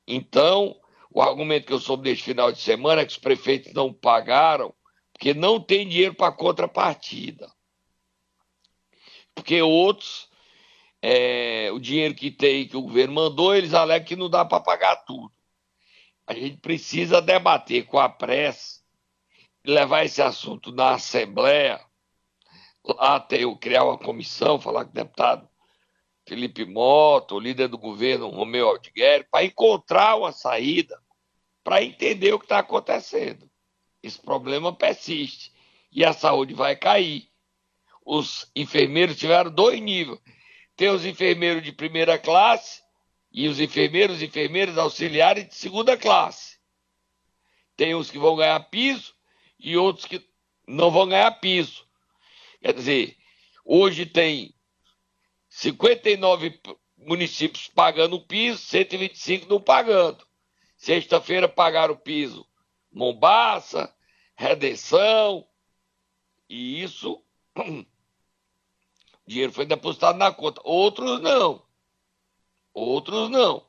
Então, 0.05 0.75
o 1.09 1.21
argumento 1.21 1.65
que 1.65 1.73
eu 1.73 1.79
soube 1.79 2.09
deste 2.09 2.25
final 2.25 2.51
de 2.51 2.59
semana 2.59 3.01
é 3.01 3.05
que 3.05 3.11
os 3.11 3.17
prefeitos 3.17 3.73
não 3.73 3.93
pagaram 3.93 4.73
porque 5.13 5.33
não 5.33 5.59
tem 5.59 5.87
dinheiro 5.87 6.13
para 6.13 6.31
contrapartida. 6.31 7.51
Porque 9.33 9.61
outros 9.61 10.26
é, 11.01 11.69
o 11.71 11.79
dinheiro 11.79 12.13
que 12.15 12.31
tem, 12.31 12.67
que 12.67 12.77
o 12.77 12.81
governo 12.81 13.13
mandou, 13.13 13.55
eles 13.55 13.73
alegam 13.73 14.07
que 14.07 14.15
não 14.15 14.29
dá 14.29 14.43
para 14.43 14.59
pagar 14.59 14.95
tudo. 14.97 15.31
A 16.25 16.33
gente 16.33 16.57
precisa 16.57 17.21
debater 17.21 17.85
com 17.85 17.99
a 17.99 18.09
pressa, 18.09 18.81
levar 19.65 20.03
esse 20.03 20.21
assunto 20.21 20.71
na 20.71 20.91
Assembleia, 20.91 21.79
lá 22.83 23.15
até 23.15 23.43
eu 23.43 23.55
criar 23.55 23.83
uma 23.83 23.97
comissão, 23.97 24.59
falar 24.59 24.85
com 24.85 24.91
o 24.91 24.93
deputado 24.93 25.47
Felipe 26.27 26.65
Mota, 26.65 27.35
o 27.35 27.39
líder 27.39 27.69
do 27.69 27.77
governo, 27.77 28.29
Romeu 28.29 28.67
Aldigueri, 28.67 29.25
para 29.31 29.45
encontrar 29.45 30.17
uma 30.17 30.33
saída, 30.33 30.99
para 31.63 31.81
entender 31.81 32.33
o 32.33 32.39
que 32.39 32.45
está 32.45 32.59
acontecendo. 32.59 33.49
Esse 34.03 34.21
problema 34.21 34.75
persiste 34.75 35.53
e 35.91 36.03
a 36.03 36.11
saúde 36.11 36.53
vai 36.53 36.75
cair. 36.75 37.29
Os 38.05 38.51
enfermeiros 38.55 39.17
tiveram 39.17 39.51
dois 39.51 39.79
níveis 39.81 40.19
tem 40.77 40.89
os 40.89 41.03
enfermeiros 41.05 41.63
de 41.63 41.71
primeira 41.71 42.19
classe 42.19 42.83
e 43.31 43.47
os 43.47 43.59
enfermeiros 43.59 44.21
enfermeiras 44.21 44.77
auxiliares 44.77 45.47
de 45.49 45.55
segunda 45.55 45.97
classe. 45.97 46.59
Tem 47.75 47.95
os 47.95 48.11
que 48.11 48.19
vão 48.19 48.35
ganhar 48.35 48.59
piso 48.69 49.15
e 49.59 49.75
outros 49.75 50.05
que 50.05 50.23
não 50.67 50.91
vão 50.91 51.09
ganhar 51.09 51.31
piso. 51.39 51.83
Quer 52.61 52.73
dizer, 52.73 53.17
hoje 53.65 54.05
tem 54.05 54.53
59 55.49 56.61
municípios 56.95 57.67
pagando 57.67 58.21
piso, 58.21 58.59
125 58.59 59.49
não 59.49 59.59
pagando. 59.59 60.25
Sexta-feira 60.77 61.49
pagaram 61.49 61.95
o 61.95 61.99
piso 61.99 62.47
Mombaça, 62.91 63.93
Redenção, 64.35 65.47
e 66.47 66.83
isso 66.83 67.23
dinheiro 69.27 69.51
foi 69.51 69.65
depositado 69.65 70.17
na 70.17 70.31
conta. 70.31 70.61
Outros 70.63 71.21
não. 71.21 71.61
Outros 72.73 73.29
não. 73.29 73.63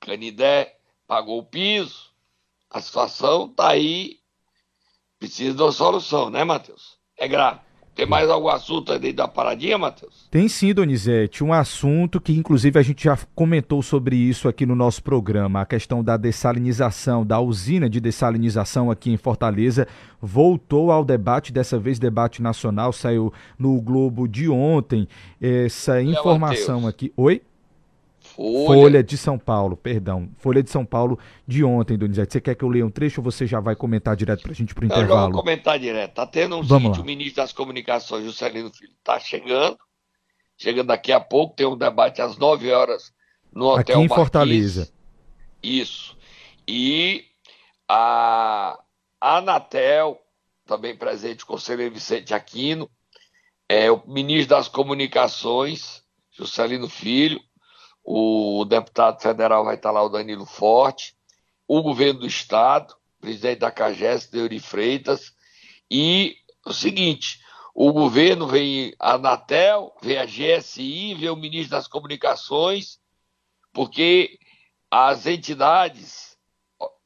Canidé 0.00 0.78
pagou 1.06 1.38
o 1.38 1.44
piso. 1.44 2.10
A 2.68 2.80
situação 2.80 3.46
está 3.46 3.70
aí 3.70 4.20
precisa 5.18 5.54
de 5.54 5.62
uma 5.62 5.72
solução, 5.72 6.30
né, 6.30 6.42
Matheus? 6.44 6.98
É 7.16 7.28
grave. 7.28 7.60
Tem 7.94 8.06
mais 8.06 8.30
algum 8.30 8.48
assunto 8.48 8.92
aí 8.92 9.12
da 9.12 9.28
paradinha, 9.28 9.76
Matheus? 9.76 10.26
Tem 10.30 10.48
sim, 10.48 10.72
Donizete. 10.72 11.44
Um 11.44 11.52
assunto 11.52 12.20
que, 12.20 12.32
inclusive, 12.32 12.78
a 12.78 12.82
gente 12.82 13.04
já 13.04 13.18
comentou 13.34 13.82
sobre 13.82 14.16
isso 14.16 14.48
aqui 14.48 14.64
no 14.64 14.74
nosso 14.74 15.02
programa. 15.02 15.60
A 15.60 15.66
questão 15.66 16.02
da 16.02 16.16
dessalinização, 16.16 17.26
da 17.26 17.40
usina 17.40 17.90
de 17.90 18.00
dessalinização 18.00 18.90
aqui 18.90 19.10
em 19.10 19.16
Fortaleza, 19.16 19.86
voltou 20.20 20.90
ao 20.90 21.04
debate, 21.04 21.52
dessa 21.52 21.78
vez 21.78 21.98
debate 21.98 22.40
nacional, 22.40 22.92
saiu 22.92 23.32
no 23.58 23.80
Globo 23.80 24.26
de 24.26 24.48
ontem. 24.48 25.06
Essa 25.40 26.00
informação 26.00 26.86
aqui. 26.86 27.12
Oi? 27.16 27.42
Folha. 28.40 28.66
Folha. 28.66 29.02
de 29.02 29.18
São 29.18 29.38
Paulo, 29.38 29.76
perdão. 29.76 30.30
Folha 30.38 30.62
de 30.62 30.70
São 30.70 30.84
Paulo 30.84 31.18
de 31.46 31.62
ontem, 31.62 31.98
Donizete. 31.98 32.32
Você 32.32 32.40
quer 32.40 32.54
que 32.54 32.64
eu 32.64 32.70
leia 32.70 32.86
um 32.86 32.90
trecho 32.90 33.20
ou 33.20 33.24
você 33.24 33.46
já 33.46 33.60
vai 33.60 33.76
comentar 33.76 34.16
direto 34.16 34.42
para 34.42 34.52
a 34.52 34.54
gente 34.54 34.74
pro 34.74 34.88
Não, 34.88 34.96
intervalo? 34.96 35.28
Eu 35.28 35.32
vou 35.32 35.42
comentar 35.42 35.78
direto. 35.78 36.14
Tá 36.14 36.26
tendo 36.26 36.56
um 36.56 36.62
Vamos 36.62 36.96
seguinte, 36.96 37.00
o 37.00 37.04
ministro 37.04 37.36
das 37.42 37.52
Comunicações, 37.52 38.24
Juscelino 38.24 38.72
Filho, 38.72 38.92
tá 39.04 39.20
chegando. 39.20 39.78
Chegando 40.56 40.86
daqui 40.86 41.12
a 41.12 41.20
pouco, 41.20 41.54
tem 41.54 41.66
um 41.66 41.76
debate 41.76 42.22
às 42.22 42.38
9 42.38 42.72
horas 42.72 43.12
no 43.52 43.66
Hotel 43.66 43.80
Aqui 43.80 43.92
em 43.92 43.96
Marquise. 43.96 44.14
Fortaleza. 44.14 44.92
Isso. 45.62 46.16
E 46.66 47.24
a 47.88 48.78
Anatel, 49.20 50.18
também 50.64 50.96
presente, 50.96 51.44
o 51.44 51.46
conselheiro 51.46 51.92
Vicente 51.92 52.32
Aquino, 52.32 52.88
é 53.68 53.90
o 53.90 54.02
ministro 54.06 54.56
das 54.56 54.66
Comunicações, 54.66 56.02
Juscelino 56.30 56.88
Filho, 56.88 57.40
o 58.04 58.64
deputado 58.64 59.20
federal 59.20 59.64
vai 59.64 59.76
estar 59.76 59.90
lá, 59.90 60.02
o 60.02 60.08
Danilo 60.08 60.46
Forte, 60.46 61.14
o 61.66 61.82
governo 61.82 62.20
do 62.20 62.26
estado, 62.26 62.94
presidente 63.20 63.60
da 63.60 63.70
CAGES, 63.70 64.28
Deuri 64.28 64.58
Freitas, 64.58 65.34
e 65.90 66.36
o 66.64 66.72
seguinte, 66.72 67.40
o 67.74 67.92
governo 67.92 68.46
vem 68.46 68.94
a 68.98 69.14
Anatel, 69.14 69.94
vem 70.02 70.18
a 70.18 70.24
GSI, 70.24 71.14
vem 71.14 71.30
o 71.30 71.36
ministro 71.36 71.70
das 71.70 71.86
Comunicações, 71.86 72.98
porque 73.72 74.38
as 74.90 75.26
entidades 75.26 76.36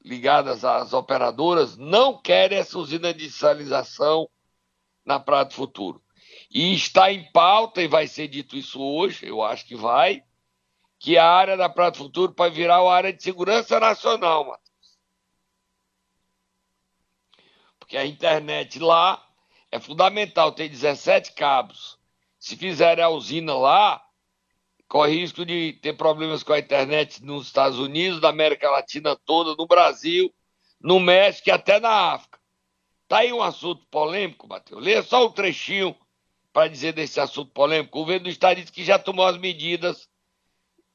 ligadas 0.05 0.65
às 0.65 0.93
operadoras 0.93 1.77
não 1.77 2.21
querem 2.21 2.59
essa 2.59 2.79
usina 2.79 3.13
de 3.13 3.31
sinalização 3.31 4.29
na 5.05 5.19
Praia 5.19 5.45
do 5.45 5.55
Futuro. 5.55 6.03
E 6.51 6.75
está 6.75 7.13
em 7.13 7.31
pauta, 7.33 7.83
e 7.83 7.89
vai 7.89 8.07
ser 8.07 8.29
dito 8.29 8.57
isso 8.57 8.81
hoje, 8.81 9.27
eu 9.27 9.43
acho 9.43 9.67
que 9.67 9.75
vai, 9.75 10.23
que 11.05 11.19
a 11.19 11.31
área 11.31 11.55
da 11.55 11.69
Praia 11.69 11.91
do 11.91 11.99
Futuro 11.99 12.33
pode 12.33 12.55
virar 12.55 12.83
uma 12.83 12.95
área 12.95 13.13
de 13.13 13.23
segurança 13.23 13.79
nacional, 13.79 14.47
Matheus. 14.47 14.99
Porque 17.79 17.95
a 17.95 18.07
internet 18.07 18.79
lá 18.79 19.23
é 19.71 19.79
fundamental, 19.79 20.51
tem 20.53 20.67
17 20.67 21.35
cabos. 21.35 21.99
Se 22.39 22.57
fizerem 22.57 23.05
a 23.05 23.11
usina 23.11 23.55
lá, 23.55 24.03
corre 24.89 25.17
risco 25.21 25.45
de 25.45 25.75
ter 25.75 25.93
problemas 25.93 26.43
com 26.43 26.55
a 26.55 26.59
internet 26.59 27.23
nos 27.23 27.49
Estados 27.49 27.79
Unidos, 27.79 28.23
na 28.23 28.31
América 28.31 28.71
Latina 28.71 29.15
toda, 29.27 29.55
no 29.57 29.67
Brasil, 29.67 30.35
no 30.81 30.99
México 30.99 31.51
e 31.51 31.53
até 31.53 31.79
na 31.79 32.15
África. 32.15 32.41
Tá 33.09 33.19
aí 33.19 33.31
um 33.31 33.43
assunto 33.43 33.85
polêmico, 33.91 34.49
Matheus. 34.49 34.83
Leia 34.83 35.03
só 35.03 35.27
um 35.27 35.31
trechinho 35.31 35.95
para 36.51 36.67
dizer 36.67 36.95
desse 36.95 37.21
assunto 37.21 37.53
polêmico. 37.53 37.99
O 37.99 38.01
governo 38.01 38.25
do 38.25 38.31
Estado 38.31 38.59
disse 38.59 38.73
que 38.73 38.83
já 38.83 38.99
tomou 38.99 39.27
as 39.27 39.37
medidas 39.37 40.09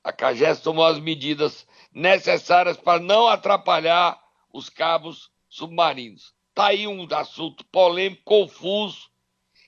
a 0.04 0.12
CAGES 0.12 0.62
tomou 0.62 0.86
as 0.86 1.00
medidas 1.00 1.68
necessárias 1.94 2.78
para 2.78 3.00
não 3.00 3.28
atrapalhar 3.28 4.20
os 4.54 4.70
cabos 4.70 5.30
submarinos. 5.50 6.34
Está 6.50 6.68
aí 6.68 6.88
um 6.88 7.08
assunto 7.14 7.64
polêmico, 7.66 8.24
confuso, 8.24 9.10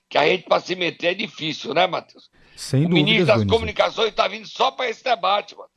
que 0.08 0.18
a 0.18 0.26
gente 0.26 0.44
para 0.44 0.60
se 0.60 0.74
meter 0.74 1.08
é 1.08 1.14
difícil, 1.14 1.72
né, 1.72 1.86
Matheus? 1.86 2.30
Sem 2.56 2.84
o 2.84 2.88
ministro 2.88 3.26
das 3.26 3.44
Comunicações 3.44 4.10
está 4.10 4.28
vindo 4.28 4.46
só 4.46 4.70
para 4.70 4.88
esse 4.88 5.02
debate, 5.02 5.56
mano. 5.56 5.70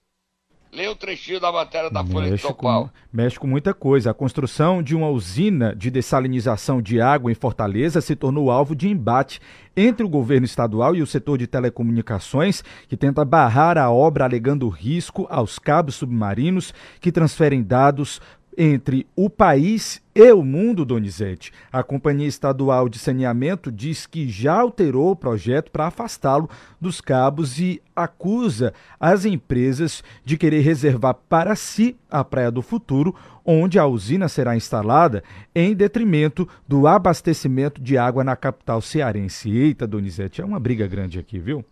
Lê 0.76 0.90
o 0.90 0.96
trechinho 0.96 1.40
da 1.40 1.54
matéria 1.54 1.90
da 1.90 2.04
Folha 2.04 2.32
de 2.32 2.42
São 2.42 2.54
Paulo. 2.54 2.92
mexe 3.12 3.40
com 3.40 3.48
muita 3.48 3.74
coisa. 3.74 4.12
A 4.12 4.14
construção 4.14 4.84
de 4.84 4.94
uma 4.94 5.08
usina 5.08 5.74
de 5.74 5.90
dessalinização 5.90 6.82
de 6.82 7.00
água 7.00 7.32
em 7.32 7.36
Fortaleza 7.36 8.02
se 8.02 8.14
tornou 8.14 8.52
alvo 8.52 8.76
de 8.76 8.90
embate 8.90 9.40
entre 9.78 10.06
o 10.06 10.10
governo 10.10 10.46
estadual 10.46 10.94
e 10.94 11.02
o 11.02 11.08
setor 11.08 11.38
de 11.38 11.48
telecomunicações, 11.48 12.62
que 12.90 12.98
tenta 12.98 13.24
barrar 13.24 13.78
a 13.78 13.90
obra 13.90 14.26
alegando 14.26 14.68
risco 14.68 15.26
aos 15.30 15.58
cabos 15.58 15.96
submarinos 15.96 16.74
que 17.00 17.12
transferem 17.12 17.64
dados 17.64 18.20
entre 18.58 19.06
o 19.16 19.30
país 19.30 20.02
e 20.14 20.32
o 20.32 20.44
mundo, 20.44 20.86
Donizete. 20.86 21.52
A 21.72 21.84
Companhia 21.84 22.28
Estadual 22.28 22.88
de 22.88 22.98
Saneamento 22.98 23.72
diz 23.72 24.06
que 24.06 24.30
já 24.30 24.60
alterou 24.60 25.12
o 25.12 25.16
projeto 25.16 25.70
para 25.72 25.88
afastá-lo 25.88 26.50
dos 26.80 27.02
cabos 27.02 27.60
e 27.60 27.82
acusa 27.96 28.74
as 29.00 29.26
empresas 29.26 30.04
de 30.24 30.38
querer 30.38 30.62
reservar 30.62 31.16
para 31.28 31.56
si 31.56 31.98
a 32.10 32.24
Praia 32.24 32.50
do 32.50 32.62
Futuro, 32.62 33.16
onde 33.44 33.78
a 33.78 33.86
usina 33.86 34.28
será 34.28 34.56
instalada, 34.56 35.24
em 35.54 35.76
detrimento 35.76 36.48
do 36.68 36.88
abastecimento 36.88 37.82
de 37.82 37.98
água 37.98 38.24
na 38.24 38.36
capital 38.36 38.82
cearense. 38.82 39.52
Eita, 39.52 39.86
Donizete, 39.86 40.42
é 40.42 40.46
uma 40.46 40.60
briga 40.60 40.88
grande 40.88 41.20
aqui, 41.20 41.40
viu? 41.40 41.64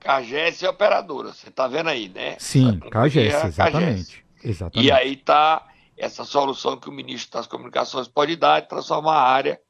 Cagés 0.00 0.60
e 0.60 0.66
operadora, 0.66 1.32
você 1.32 1.50
tá 1.50 1.66
vendo 1.66 1.88
aí, 1.88 2.10
né? 2.10 2.36
Sim, 2.38 2.78
Cagés, 2.90 3.32
exatamente. 3.44 4.22
exatamente. 4.44 4.86
E 4.86 4.92
aí 4.92 5.16
tá 5.16 5.66
essa 5.96 6.24
solução 6.24 6.76
que 6.76 6.88
o 6.88 6.92
ministro 6.92 7.38
das 7.38 7.46
Comunicações 7.46 8.08
pode 8.08 8.36
dar 8.36 8.62
e 8.62 8.66
transformar 8.66 9.16
a 9.16 9.28
área 9.28 9.60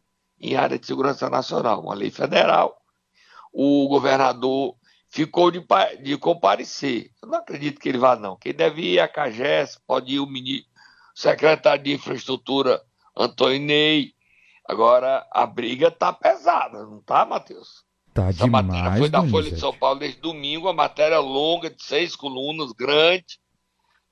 em 0.40 0.56
área 0.56 0.78
de 0.78 0.86
segurança 0.86 1.30
nacional, 1.30 1.80
uma 1.80 1.94
lei 1.94 2.10
federal. 2.10 2.76
O 3.52 3.86
governador 3.88 4.74
ficou 5.08 5.50
de, 5.50 5.64
de 6.02 6.16
comparecer. 6.18 7.10
Eu 7.22 7.28
não 7.28 7.38
acredito 7.38 7.80
que 7.80 7.88
ele 7.88 7.98
vá, 7.98 8.16
não. 8.16 8.36
Quem 8.36 8.52
deve 8.52 8.82
ir 8.82 8.98
é 8.98 9.02
a 9.02 9.08
CAGES, 9.08 9.78
pode 9.86 10.14
ir 10.14 10.20
o, 10.20 10.26
ministro, 10.26 10.70
o 11.14 11.20
secretário 11.20 11.84
de 11.84 11.92
Infraestrutura, 11.92 12.82
Antônio 13.16 13.60
Ney. 13.60 14.12
Agora, 14.68 15.26
a 15.30 15.46
briga 15.46 15.90
tá 15.90 16.12
pesada, 16.12 16.84
não 16.84 17.00
tá, 17.00 17.24
Matheus? 17.24 17.84
Tá 18.12 18.28
Essa 18.28 18.44
demais, 18.44 18.66
matéria 18.66 18.98
foi 18.98 19.08
da 19.08 19.22
Folha 19.28 19.50
de 19.50 19.60
São 19.60 19.72
Paulo 19.72 20.00
desde 20.00 20.20
domingo, 20.20 20.66
uma 20.66 20.72
matéria 20.72 21.18
longa, 21.20 21.70
de 21.70 21.82
seis 21.82 22.16
colunas, 22.16 22.72
grande 22.72 23.38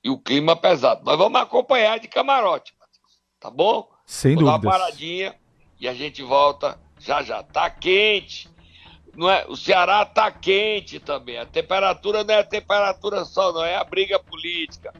e 0.03 0.09
o 0.09 0.17
clima 0.17 0.55
pesado. 0.55 1.03
Nós 1.05 1.17
vamos 1.17 1.39
acompanhar 1.39 1.99
de 1.99 2.07
camarote, 2.07 2.73
Matheus. 2.79 3.19
Tá 3.39 3.49
bom? 3.49 3.87
Sem 4.05 4.35
dúvida. 4.35 4.51
uma 4.51 4.61
paradinha 4.61 5.33
e 5.79 5.87
a 5.87 5.93
gente 5.93 6.21
volta 6.21 6.77
já 6.99 7.21
já. 7.23 7.41
Tá 7.41 7.69
quente. 7.69 8.49
Não 9.15 9.29
é? 9.29 9.45
O 9.47 9.55
Ceará 9.55 10.05
tá 10.05 10.31
quente 10.31 10.99
também. 10.99 11.37
A 11.37 11.45
temperatura 11.45 12.23
não 12.23 12.33
é 12.33 12.39
a 12.39 12.43
temperatura 12.43 13.23
só, 13.25 13.53
não 13.53 13.63
é 13.63 13.75
a 13.75 13.83
briga 13.83 14.19
política. 14.19 14.93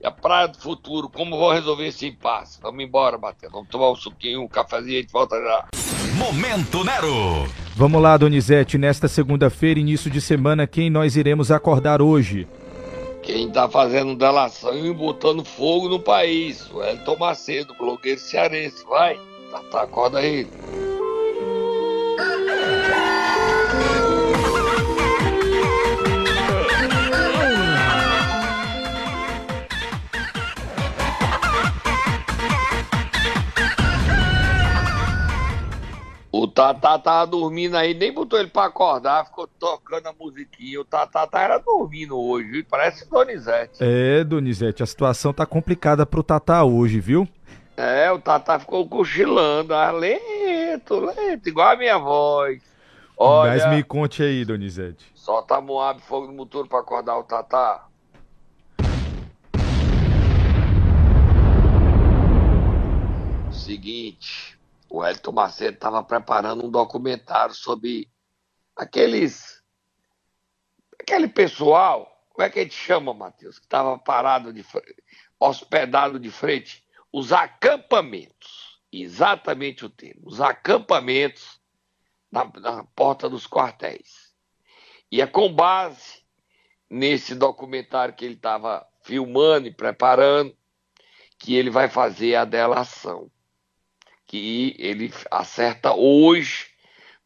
E 0.00 0.06
a 0.06 0.10
praia 0.10 0.48
do 0.48 0.58
futuro, 0.58 1.08
como 1.08 1.38
vou 1.38 1.52
resolver 1.52 1.86
esse 1.86 2.06
impasse? 2.06 2.60
Vamos 2.60 2.84
embora, 2.84 3.16
Matheus. 3.16 3.52
Vamos 3.52 3.68
tomar 3.68 3.90
um 3.90 3.96
suquinho, 3.96 4.42
um 4.42 4.48
cafezinho, 4.48 4.98
a 4.98 5.00
gente 5.00 5.12
volta 5.12 5.36
já. 5.40 5.68
Momento 6.16 6.84
Nero. 6.84 7.48
Vamos 7.76 8.02
lá, 8.02 8.16
Donizete. 8.16 8.76
Nesta 8.76 9.08
segunda-feira, 9.08 9.80
início 9.80 10.10
de 10.10 10.20
semana, 10.20 10.66
quem 10.66 10.90
nós 10.90 11.16
iremos 11.16 11.50
acordar 11.50 12.02
hoje? 12.02 12.46
Quem 13.24 13.48
está 13.48 13.68
fazendo 13.68 14.14
delação 14.14 14.76
e 14.76 14.92
botando 14.92 15.42
fogo 15.44 15.88
no 15.88 15.98
país. 15.98 16.70
O 16.70 16.82
Elton 16.82 17.16
Macedo, 17.16 17.74
blogueiro 17.74 18.20
cearense. 18.20 18.84
Vai, 18.84 19.18
tá, 19.50 19.60
tá 19.70 19.82
acorda 19.82 20.18
aí. 20.18 20.46
Tatá 36.54 36.96
tava 37.00 37.26
dormindo 37.26 37.76
aí, 37.76 37.94
nem 37.94 38.12
botou 38.12 38.38
ele 38.38 38.48
pra 38.48 38.66
acordar, 38.66 39.26
ficou 39.26 39.48
tocando 39.58 40.06
a 40.06 40.12
musiquinha. 40.12 40.80
O 40.80 40.84
Tatá 40.84 41.26
tá, 41.26 41.40
era 41.40 41.58
dormindo 41.58 42.16
hoje, 42.16 42.48
viu? 42.48 42.66
Parece 42.70 43.10
Donizete. 43.10 43.78
É, 43.80 44.22
Donizete, 44.22 44.80
a 44.80 44.86
situação 44.86 45.32
tá 45.32 45.44
complicada 45.44 46.06
pro 46.06 46.22
Tatá 46.22 46.62
hoje, 46.62 47.00
viu? 47.00 47.28
É, 47.76 48.08
o 48.12 48.20
Tatá 48.20 48.60
ficou 48.60 48.88
cochilando, 48.88 49.74
ah, 49.74 49.90
lento, 49.90 51.00
lento, 51.00 51.48
igual 51.48 51.70
a 51.70 51.76
minha 51.76 51.98
voz. 51.98 52.62
Olha, 53.16 53.50
Mas 53.50 53.68
me 53.70 53.82
conte 53.82 54.22
aí, 54.22 54.44
Donizete. 54.44 55.10
Solta 55.12 55.60
Moab 55.60 56.00
fogo 56.02 56.28
no 56.28 56.34
motor 56.34 56.68
pra 56.68 56.78
acordar 56.78 57.18
o 57.18 57.24
Tatá. 57.24 57.88
Seguinte, 63.50 64.53
o 64.94 65.04
Elton 65.04 65.32
Macedo 65.32 65.74
estava 65.74 66.04
preparando 66.04 66.64
um 66.64 66.70
documentário 66.70 67.52
sobre 67.52 68.08
aqueles. 68.76 69.60
aquele 71.00 71.26
pessoal, 71.26 72.08
como 72.28 72.46
é 72.46 72.50
que 72.50 72.60
a 72.60 72.62
gente 72.62 72.76
chama, 72.76 73.12
Matheus? 73.12 73.58
Que 73.58 73.66
estava 73.66 73.98
parado 73.98 74.52
de 74.52 74.64
hospedado 75.40 76.20
de 76.20 76.30
frente, 76.30 76.86
os 77.12 77.32
acampamentos. 77.32 78.80
exatamente 78.92 79.84
o 79.84 79.90
termo, 79.90 80.22
os 80.26 80.40
acampamentos 80.40 81.60
na, 82.30 82.44
na 82.60 82.84
porta 82.84 83.28
dos 83.28 83.48
quartéis. 83.48 84.32
E 85.10 85.20
é 85.20 85.26
com 85.26 85.52
base 85.52 86.24
nesse 86.88 87.34
documentário 87.34 88.14
que 88.14 88.24
ele 88.24 88.34
estava 88.34 88.86
filmando 89.02 89.66
e 89.66 89.74
preparando 89.74 90.56
que 91.36 91.56
ele 91.56 91.70
vai 91.70 91.88
fazer 91.88 92.36
a 92.36 92.44
delação. 92.44 93.28
Que 94.26 94.74
ele 94.78 95.12
acerta 95.30 95.94
hoje 95.94 96.66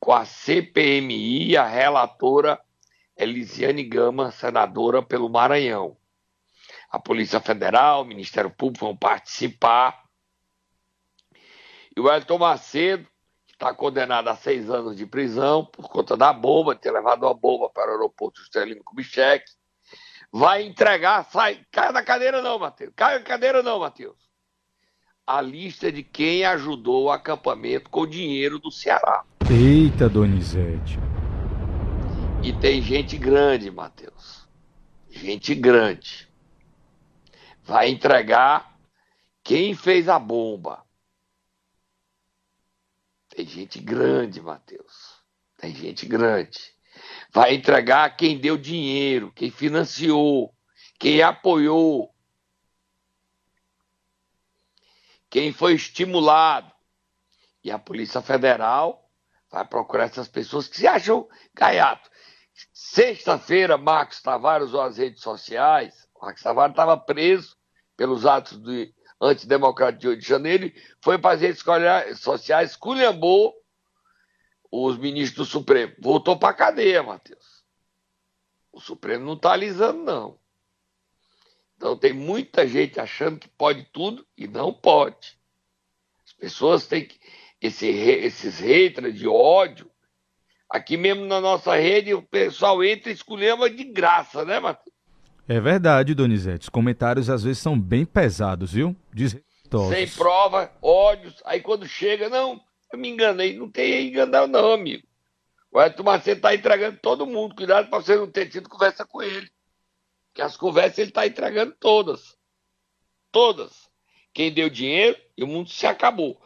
com 0.00 0.12
a 0.12 0.24
CPMI, 0.24 1.56
a 1.56 1.66
relatora 1.66 2.60
Elisiane 3.16 3.82
Gama, 3.82 4.30
senadora 4.30 5.02
pelo 5.02 5.28
Maranhão. 5.28 5.96
A 6.90 6.98
Polícia 6.98 7.40
Federal, 7.40 8.02
o 8.02 8.04
Ministério 8.04 8.50
Público 8.50 8.86
vão 8.86 8.96
participar. 8.96 10.04
E 11.94 12.00
o 12.00 12.10
Elton 12.10 12.38
Macedo 12.38 13.06
está 13.52 13.74
condenado 13.74 14.28
a 14.28 14.36
seis 14.36 14.70
anos 14.70 14.96
de 14.96 15.04
prisão 15.04 15.64
por 15.64 15.88
conta 15.88 16.16
da 16.16 16.32
bomba, 16.32 16.76
ter 16.76 16.92
levado 16.92 17.24
uma 17.24 17.34
bomba 17.34 17.68
para 17.68 17.90
o 17.90 17.94
aeroporto 17.94 18.40
Juscelino 18.40 18.84
Kubitschek. 18.84 19.44
Vai 20.30 20.62
entregar, 20.62 21.24
sai, 21.24 21.64
cai 21.72 21.92
da 21.92 22.02
cadeira 22.02 22.40
não, 22.40 22.58
Matheus, 22.58 22.92
cai 22.94 23.18
da 23.18 23.24
cadeira 23.24 23.62
não, 23.62 23.80
Matheus. 23.80 24.27
A 25.28 25.42
lista 25.42 25.92
de 25.92 26.02
quem 26.02 26.44
ajudou 26.44 27.04
o 27.04 27.10
acampamento 27.10 27.90
com 27.90 28.00
o 28.00 28.06
dinheiro 28.06 28.58
do 28.58 28.70
Ceará. 28.70 29.24
Eita, 29.50 30.08
Donizete. 30.08 30.98
E 32.42 32.52
tem 32.54 32.80
gente 32.80 33.18
grande, 33.18 33.70
Matheus. 33.70 34.48
Gente 35.10 35.54
grande. 35.54 36.26
Vai 37.62 37.90
entregar 37.90 38.74
quem 39.44 39.74
fez 39.74 40.08
a 40.08 40.18
bomba 40.18 40.88
tem 43.38 43.46
gente 43.46 43.78
grande, 43.78 44.40
Mateus. 44.40 45.22
Tem 45.56 45.72
gente 45.72 46.04
grande. 46.06 46.58
Vai 47.32 47.54
entregar 47.54 48.16
quem 48.16 48.36
deu 48.36 48.56
dinheiro, 48.56 49.30
quem 49.32 49.48
financiou, 49.48 50.52
quem 50.98 51.22
apoiou, 51.22 52.12
quem 55.30 55.52
foi 55.52 55.74
estimulado. 55.74 56.72
E 57.62 57.70
a 57.70 57.78
Polícia 57.78 58.22
Federal 58.22 59.10
vai 59.50 59.64
procurar 59.64 60.04
essas 60.04 60.28
pessoas 60.28 60.68
que 60.68 60.76
se 60.76 60.86
acham 60.86 61.28
gaiato. 61.54 62.08
Sexta-feira, 62.72 63.76
Marcos 63.76 64.20
Tavares 64.20 64.68
usou 64.68 64.82
as 64.82 64.98
redes 64.98 65.22
sociais. 65.22 66.08
Marcos 66.20 66.42
Tavares 66.42 66.72
estava 66.72 66.96
preso 66.96 67.56
pelos 67.96 68.26
atos 68.26 68.62
de 68.62 68.94
antidemocrático 69.20 70.00
de 70.00 70.08
8 70.08 70.20
de 70.20 70.28
janeiro, 70.28 70.72
foi 71.02 71.18
para 71.18 71.34
as 71.34 71.40
redes 71.40 71.64
sociais, 72.20 72.76
culhambou 72.76 73.54
os 74.70 74.96
ministros 74.96 75.48
do 75.48 75.50
Supremo. 75.50 75.94
Voltou 76.00 76.38
para 76.38 76.50
a 76.50 76.54
cadeia, 76.54 77.02
Matheus. 77.02 77.64
O 78.72 78.80
Supremo 78.80 79.24
não 79.24 79.32
está 79.32 79.52
alisando, 79.52 80.04
não. 80.04 80.38
Então 81.78 81.96
tem 81.96 82.12
muita 82.12 82.66
gente 82.66 82.98
achando 82.98 83.38
que 83.38 83.48
pode 83.48 83.86
tudo 83.92 84.26
e 84.36 84.48
não 84.48 84.72
pode. 84.72 85.38
As 86.26 86.32
pessoas 86.32 86.86
têm 86.86 87.06
que. 87.06 87.18
Esse, 87.60 87.88
esses 87.88 88.58
haters 88.58 89.16
de 89.16 89.26
ódio. 89.26 89.88
Aqui 90.68 90.96
mesmo 90.96 91.24
na 91.24 91.40
nossa 91.40 91.74
rede, 91.76 92.12
o 92.12 92.22
pessoal 92.22 92.84
entra 92.84 93.10
e 93.10 93.14
escolhemos 93.14 93.74
de 93.74 93.84
graça, 93.84 94.44
né, 94.44 94.60
Matheus? 94.60 94.94
É 95.48 95.58
verdade, 95.60 96.14
Donizete. 96.14 96.64
Os 96.64 96.68
comentários 96.68 97.30
às 97.30 97.42
vezes 97.42 97.58
são 97.58 97.78
bem 97.78 98.04
pesados, 98.04 98.72
viu? 98.72 98.94
Sem 99.88 100.06
prova, 100.08 100.70
ódios. 100.82 101.40
Aí 101.44 101.60
quando 101.60 101.86
chega, 101.86 102.28
não, 102.28 102.60
eu 102.92 102.98
me 102.98 103.08
enganei. 103.08 103.56
Não 103.56 103.70
tem 103.70 104.08
enganar, 104.08 104.46
não, 104.46 104.72
amigo. 104.72 105.06
O 105.72 105.80
Edson 105.80 106.02
Macedo 106.02 106.38
está 106.38 106.54
entregando 106.54 106.98
todo 107.00 107.26
mundo. 107.26 107.54
Cuidado 107.54 107.88
para 107.88 108.00
você 108.00 108.16
não 108.16 108.30
ter 108.30 108.46
tido 108.46 108.68
conversa 108.68 109.06
com 109.06 109.22
ele. 109.22 109.48
Que 110.38 110.42
as 110.42 110.56
conversas 110.56 110.98
ele 111.00 111.08
está 111.08 111.26
entregando 111.26 111.74
todas. 111.80 112.36
Todas. 113.32 113.88
Quem 114.32 114.54
deu 114.54 114.70
dinheiro 114.70 115.18
e 115.36 115.42
o 115.42 115.48
mundo 115.48 115.68
se 115.68 115.84
acabou. 115.84 116.40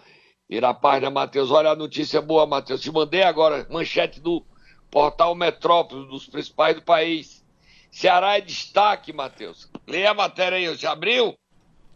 Vira 0.48 0.70
a 0.70 0.74
página, 0.74 1.11
Matheus. 1.11 1.50
Olha 1.50 1.72
a 1.72 1.76
notícia 1.76 2.22
boa, 2.22 2.46
Matheus. 2.46 2.81
Te 2.81 2.90
mandei 2.90 3.22
agora 3.22 3.66
manchete 3.68 4.18
do 4.18 4.42
portal 4.90 5.35
Metrópole, 5.35 6.09
dos 6.09 6.26
principais 6.26 6.74
do 6.74 6.81
país. 6.81 7.44
Ceará 7.90 8.38
é 8.38 8.40
destaque, 8.40 9.12
Matheus. 9.12 9.68
Leia 9.87 10.12
a 10.12 10.14
matéria 10.14 10.57
aí, 10.57 10.66
você 10.66 10.87
abriu? 10.87 11.35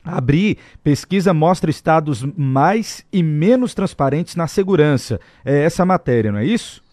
Abri. 0.04 0.58
Pesquisa 0.84 1.32
mostra 1.32 1.70
estados 1.70 2.22
mais 2.36 3.06
e 3.10 3.22
menos 3.22 3.72
transparentes 3.72 4.36
na 4.36 4.46
segurança. 4.46 5.18
É 5.42 5.62
essa 5.62 5.86
matéria, 5.86 6.30
não 6.30 6.40
é 6.40 6.44
isso? 6.44 6.84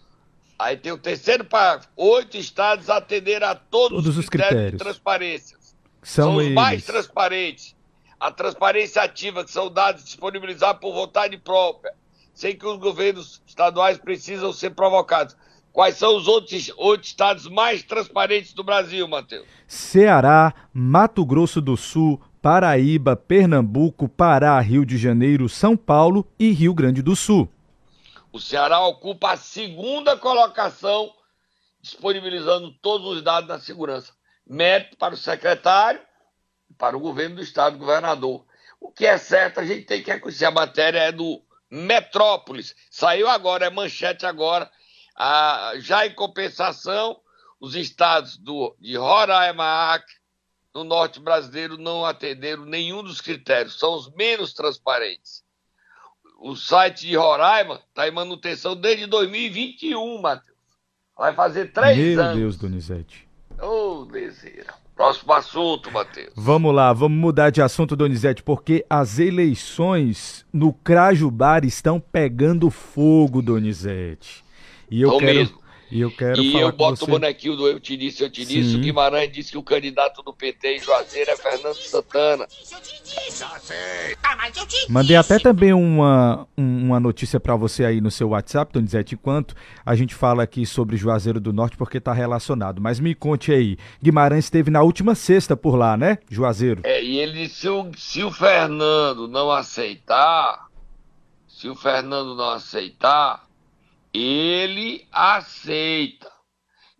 Aí 0.64 0.78
tem 0.78 0.90
o 0.92 0.96
terceiro 0.96 1.44
parágrafo. 1.44 1.90
Oito 1.94 2.38
estados 2.38 2.88
atenderam 2.88 3.48
a 3.48 3.54
todos, 3.54 4.02
todos 4.02 4.16
os 4.16 4.30
critérios, 4.30 4.48
critérios. 4.48 4.72
de 4.72 4.78
transparência. 4.78 5.58
São, 6.02 6.24
são 6.24 6.36
os 6.36 6.42
eles. 6.44 6.54
mais 6.54 6.84
transparentes. 6.86 7.76
A 8.18 8.30
transparência 8.30 9.02
ativa, 9.02 9.44
que 9.44 9.50
são 9.50 9.70
dados 9.70 10.02
disponibilizados 10.02 10.80
por 10.80 10.94
vontade 10.94 11.36
própria, 11.36 11.92
sem 12.32 12.56
que 12.56 12.66
os 12.66 12.78
governos 12.78 13.42
estaduais 13.46 13.98
precisam 13.98 14.54
ser 14.54 14.70
provocados. 14.70 15.36
Quais 15.70 15.98
são 15.98 16.16
os 16.16 16.26
outros, 16.26 16.72
outros 16.78 17.10
estados 17.10 17.46
mais 17.46 17.82
transparentes 17.82 18.54
do 18.54 18.64
Brasil, 18.64 19.06
Matheus? 19.06 19.44
Ceará, 19.68 20.54
Mato 20.72 21.26
Grosso 21.26 21.60
do 21.60 21.76
Sul, 21.76 22.18
Paraíba, 22.40 23.14
Pernambuco, 23.14 24.08
Pará, 24.08 24.58
Rio 24.60 24.86
de 24.86 24.96
Janeiro, 24.96 25.46
São 25.46 25.76
Paulo 25.76 26.26
e 26.38 26.52
Rio 26.52 26.72
Grande 26.72 27.02
do 27.02 27.14
Sul. 27.14 27.50
O 28.34 28.40
Ceará 28.40 28.80
ocupa 28.80 29.30
a 29.30 29.36
segunda 29.36 30.16
colocação, 30.16 31.14
disponibilizando 31.80 32.72
todos 32.82 33.06
os 33.06 33.22
dados 33.22 33.46
da 33.46 33.60
segurança. 33.60 34.12
Mérito 34.44 34.96
para 34.96 35.14
o 35.14 35.16
secretário, 35.16 36.04
para 36.76 36.96
o 36.96 37.00
governo 37.00 37.36
do 37.36 37.42
estado, 37.42 37.78
governador. 37.78 38.44
O 38.80 38.90
que 38.90 39.06
é 39.06 39.16
certo, 39.18 39.60
a 39.60 39.64
gente 39.64 39.86
tem 39.86 40.02
que 40.02 40.10
reconhecer. 40.10 40.46
A 40.46 40.50
matéria 40.50 40.98
é 40.98 41.12
do 41.12 41.40
Metrópolis. 41.70 42.74
Saiu 42.90 43.28
agora, 43.28 43.66
é 43.66 43.70
manchete 43.70 44.26
agora 44.26 44.68
ah, 45.14 45.74
já 45.76 46.04
em 46.04 46.12
compensação, 46.12 47.20
os 47.60 47.76
estados 47.76 48.36
do, 48.36 48.76
de 48.80 48.96
Roraima, 48.96 49.92
Acre, 49.92 50.12
no 50.74 50.82
norte 50.82 51.20
brasileiro, 51.20 51.78
não 51.78 52.04
atenderam 52.04 52.64
nenhum 52.64 53.00
dos 53.00 53.20
critérios, 53.20 53.78
são 53.78 53.94
os 53.94 54.12
menos 54.12 54.52
transparentes. 54.52 55.43
O 56.44 56.54
site 56.54 57.06
de 57.06 57.16
Roraima 57.16 57.80
está 57.88 58.06
em 58.06 58.10
manutenção 58.10 58.76
desde 58.76 59.06
2021, 59.06 60.20
Matheus. 60.20 60.58
Vai 61.16 61.32
fazer 61.32 61.72
três 61.72 61.96
Meu 61.96 62.20
anos. 62.20 62.36
Meu 62.36 62.44
Deus, 62.44 62.58
Donizete. 62.58 63.26
Ô, 63.58 64.02
oh, 64.02 64.04
Deseira. 64.04 64.74
Próximo 64.94 65.32
assunto, 65.32 65.90
Matheus. 65.90 66.34
Vamos 66.36 66.74
lá, 66.74 66.92
vamos 66.92 67.16
mudar 67.16 67.48
de 67.48 67.62
assunto, 67.62 67.96
Donizete, 67.96 68.42
porque 68.42 68.84
as 68.90 69.18
eleições 69.18 70.44
no 70.52 70.70
Crajubar 70.70 71.64
estão 71.64 71.98
pegando 71.98 72.68
fogo, 72.68 73.40
Donizete. 73.40 74.44
E 74.90 75.00
eu 75.00 75.16
quero, 75.16 75.24
mesmo. 75.24 75.58
E 75.90 76.00
eu 76.00 76.10
quero 76.10 76.40
E 76.40 76.58
eu 76.58 76.72
boto 76.72 76.96
você... 76.96 77.04
o 77.04 77.06
bonequinho 77.06 77.56
do 77.56 77.68
Eu 77.68 77.78
Te 77.78 77.96
Disse, 77.96 78.22
Eu 78.22 78.30
Te 78.30 78.44
Disse. 78.44 78.70
Sim. 78.70 78.76
O 78.78 78.80
Guimarães 78.80 79.30
disse 79.30 79.52
que 79.52 79.58
o 79.58 79.62
candidato 79.62 80.22
do 80.22 80.32
PT 80.32 80.76
em 80.76 80.80
Juazeiro 80.80 81.30
é 81.30 81.36
Fernando 81.36 81.76
Santana. 81.76 82.46
Mandei 84.88 85.16
até 85.16 85.38
também 85.38 85.72
uma, 85.72 86.46
uma 86.56 86.98
notícia 86.98 87.38
para 87.38 87.56
você 87.56 87.84
aí 87.84 88.00
no 88.00 88.10
seu 88.10 88.30
WhatsApp, 88.30 88.72
Donizete, 88.72 89.14
enquanto 89.14 89.54
a 89.84 89.94
gente 89.94 90.14
fala 90.14 90.42
aqui 90.42 90.66
sobre 90.66 90.96
Juazeiro 90.96 91.40
do 91.40 91.52
Norte, 91.52 91.76
porque 91.76 92.00
tá 92.00 92.12
relacionado. 92.12 92.80
Mas 92.80 92.98
me 92.98 93.14
conte 93.14 93.52
aí, 93.52 93.76
Guimarães 94.02 94.44
esteve 94.44 94.70
na 94.70 94.82
última 94.82 95.14
sexta 95.14 95.56
por 95.56 95.76
lá, 95.76 95.96
né, 95.96 96.18
Juazeiro? 96.30 96.82
É, 96.84 97.02
e 97.02 97.18
ele 97.18 97.44
disse, 97.44 97.60
se 97.60 97.68
o, 97.68 97.90
se 97.96 98.22
o 98.22 98.30
Fernando 98.30 99.28
não 99.28 99.50
aceitar, 99.50 100.66
se 101.48 101.68
o 101.68 101.74
Fernando 101.74 102.34
não 102.34 102.50
aceitar, 102.50 103.44
ele 104.14 105.06
aceita. 105.10 106.30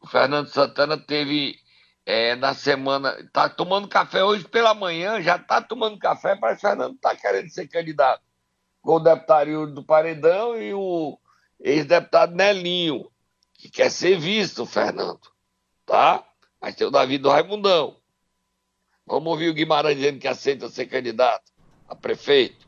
O 0.03 0.09
Fernando 0.09 0.48
Santana 0.48 0.98
teve 0.98 1.57
é, 2.05 2.35
na 2.35 2.53
semana, 2.53 3.16
tá 3.33 3.48
tomando 3.48 3.88
café 3.88 4.22
hoje 4.24 4.46
pela 4.46 4.74
manhã, 4.74 5.22
já 5.22 5.38
tá 5.38 5.62
tomando 5.62 5.98
café, 5.98 6.37
parece 6.37 6.61
que 6.61 6.66
o 6.66 6.70
Fernando 6.70 6.98
tá 6.98 7.14
querendo 7.14 7.48
ser 7.48 7.68
candidato. 7.68 8.22
Com 8.83 8.96
o 8.96 9.00
deputado 9.00 9.72
do 9.72 9.83
Paredão 9.83 10.61
e 10.61 10.74
o 10.74 11.18
ex-deputado 11.61 12.35
Nelinho, 12.35 13.11
que 13.55 13.70
quer 13.70 13.90
ser 13.90 14.18
visto, 14.18 14.66
Fernando. 14.66 15.20
Tá? 15.87 16.22
Mas 16.61 16.74
tem 16.74 16.87
o 16.87 16.90
Davi 16.90 17.16
do 17.16 17.31
Raimundão. 17.31 17.96
Vamos 19.07 19.33
ouvir 19.33 19.48
o 19.48 19.55
Guimarães 19.55 19.96
dizendo 19.96 20.18
que 20.18 20.29
aceita 20.29 20.68
ser 20.68 20.87
candidato 20.87 21.50
a 21.88 21.94
prefeito. 21.94 22.66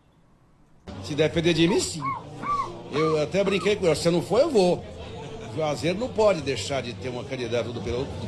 Se 1.02 1.14
depender 1.14 1.52
de 1.52 1.68
mim, 1.68 1.80
sim. 1.80 2.02
Eu 2.96 3.22
até 3.22 3.44
brinquei 3.44 3.76
com 3.76 3.86
ele, 3.86 3.94
se 3.94 4.10
não 4.10 4.22
for, 4.22 4.40
eu 4.40 4.50
vou. 4.50 4.84
Juazeiro 5.54 5.98
não 5.98 6.08
pode 6.08 6.42
deixar 6.42 6.82
de 6.82 6.92
ter 6.92 7.08
uma 7.08 7.24
candidata 7.24 7.70
do, 7.70 7.80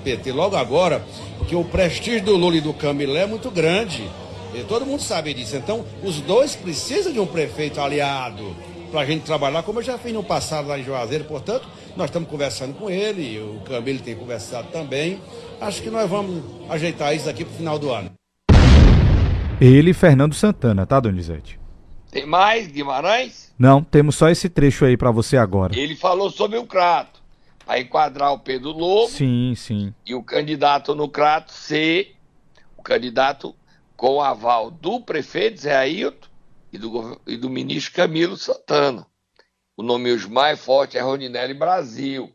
PT 0.03 0.33
logo 0.33 0.57
agora, 0.57 1.05
porque 1.37 1.55
o 1.55 1.63
prestígio 1.63 2.25
do 2.25 2.37
Lula 2.37 2.57
e 2.57 2.61
do 2.61 2.73
Camilé 2.73 3.23
é 3.23 3.27
muito 3.27 3.51
grande. 3.51 4.09
E 4.55 4.65
todo 4.65 4.87
mundo 4.87 5.03
sabe 5.03 5.35
disso. 5.35 5.57
Então, 5.57 5.85
os 6.03 6.21
dois 6.23 6.57
precisam 6.57 7.13
de 7.13 7.21
um 7.21 7.27
prefeito 7.27 7.81
aliado 7.81 8.57
para 8.91 9.03
a 9.03 9.05
gente 9.05 9.25
trabalhar, 9.25 9.63
como 9.63 9.81
eu 9.81 9.83
já 9.83 9.99
fiz 9.99 10.13
no 10.13 10.23
passado 10.23 10.69
lá 10.69 10.79
em 10.79 10.85
Juazeiro. 10.85 11.25
Portanto, 11.25 11.69
nós 11.95 12.07
estamos 12.07 12.31
conversando 12.31 12.73
com 12.75 12.89
ele, 12.89 13.39
o 13.39 13.61
Camilo 13.61 13.99
tem 13.99 14.15
conversado 14.15 14.69
também. 14.73 15.21
Acho 15.61 15.83
que 15.83 15.91
nós 15.91 16.09
vamos 16.09 16.43
ajeitar 16.71 17.15
isso 17.15 17.29
aqui 17.29 17.45
para 17.45 17.53
o 17.53 17.57
final 17.57 17.79
do 17.79 17.91
ano. 17.91 18.11
Ele 19.61 19.93
Fernando 19.93 20.35
Santana, 20.35 20.87
tá, 20.87 20.99
Donizete? 20.99 21.59
Tem 22.11 22.25
mais, 22.25 22.67
Guimarães? 22.69 23.53
Não, 23.59 23.83
temos 23.83 24.17
só 24.17 24.29
esse 24.29 24.49
trecho 24.49 24.85
aí 24.85 24.97
para 24.97 25.11
você 25.11 25.37
agora. 25.37 25.79
Ele 25.79 25.95
falou 25.95 26.31
sobre 26.31 26.59
o 26.59 26.67
Crato, 26.67 27.21
para 27.65 27.81
enquadrar 27.81 28.33
o 28.33 28.39
Pedro 28.39 28.71
Lobo. 28.71 29.13
Sim, 29.13 29.55
sim. 29.57 29.95
E 30.07 30.15
o 30.15 30.23
candidato 30.23 30.95
no 30.95 31.09
Crato 31.09 31.53
ser 31.53 32.17
o 32.77 32.83
candidato 32.83 33.55
com 33.97 34.15
o 34.15 34.21
aval 34.23 34.71
do 34.71 35.01
prefeito 35.01 35.61
Zé 35.61 35.77
Ailton 35.77 36.29
e 36.73 36.79
do, 36.79 37.21
e 37.27 37.37
do 37.37 37.51
ministro 37.51 37.95
Camilo 37.95 38.37
Santana. 38.37 39.07
O 39.77 39.83
nome 39.83 40.17
mais 40.29 40.59
forte 40.59 40.97
é 40.97 41.01
Roninelli 41.01 41.55
Brasil. 41.55 42.33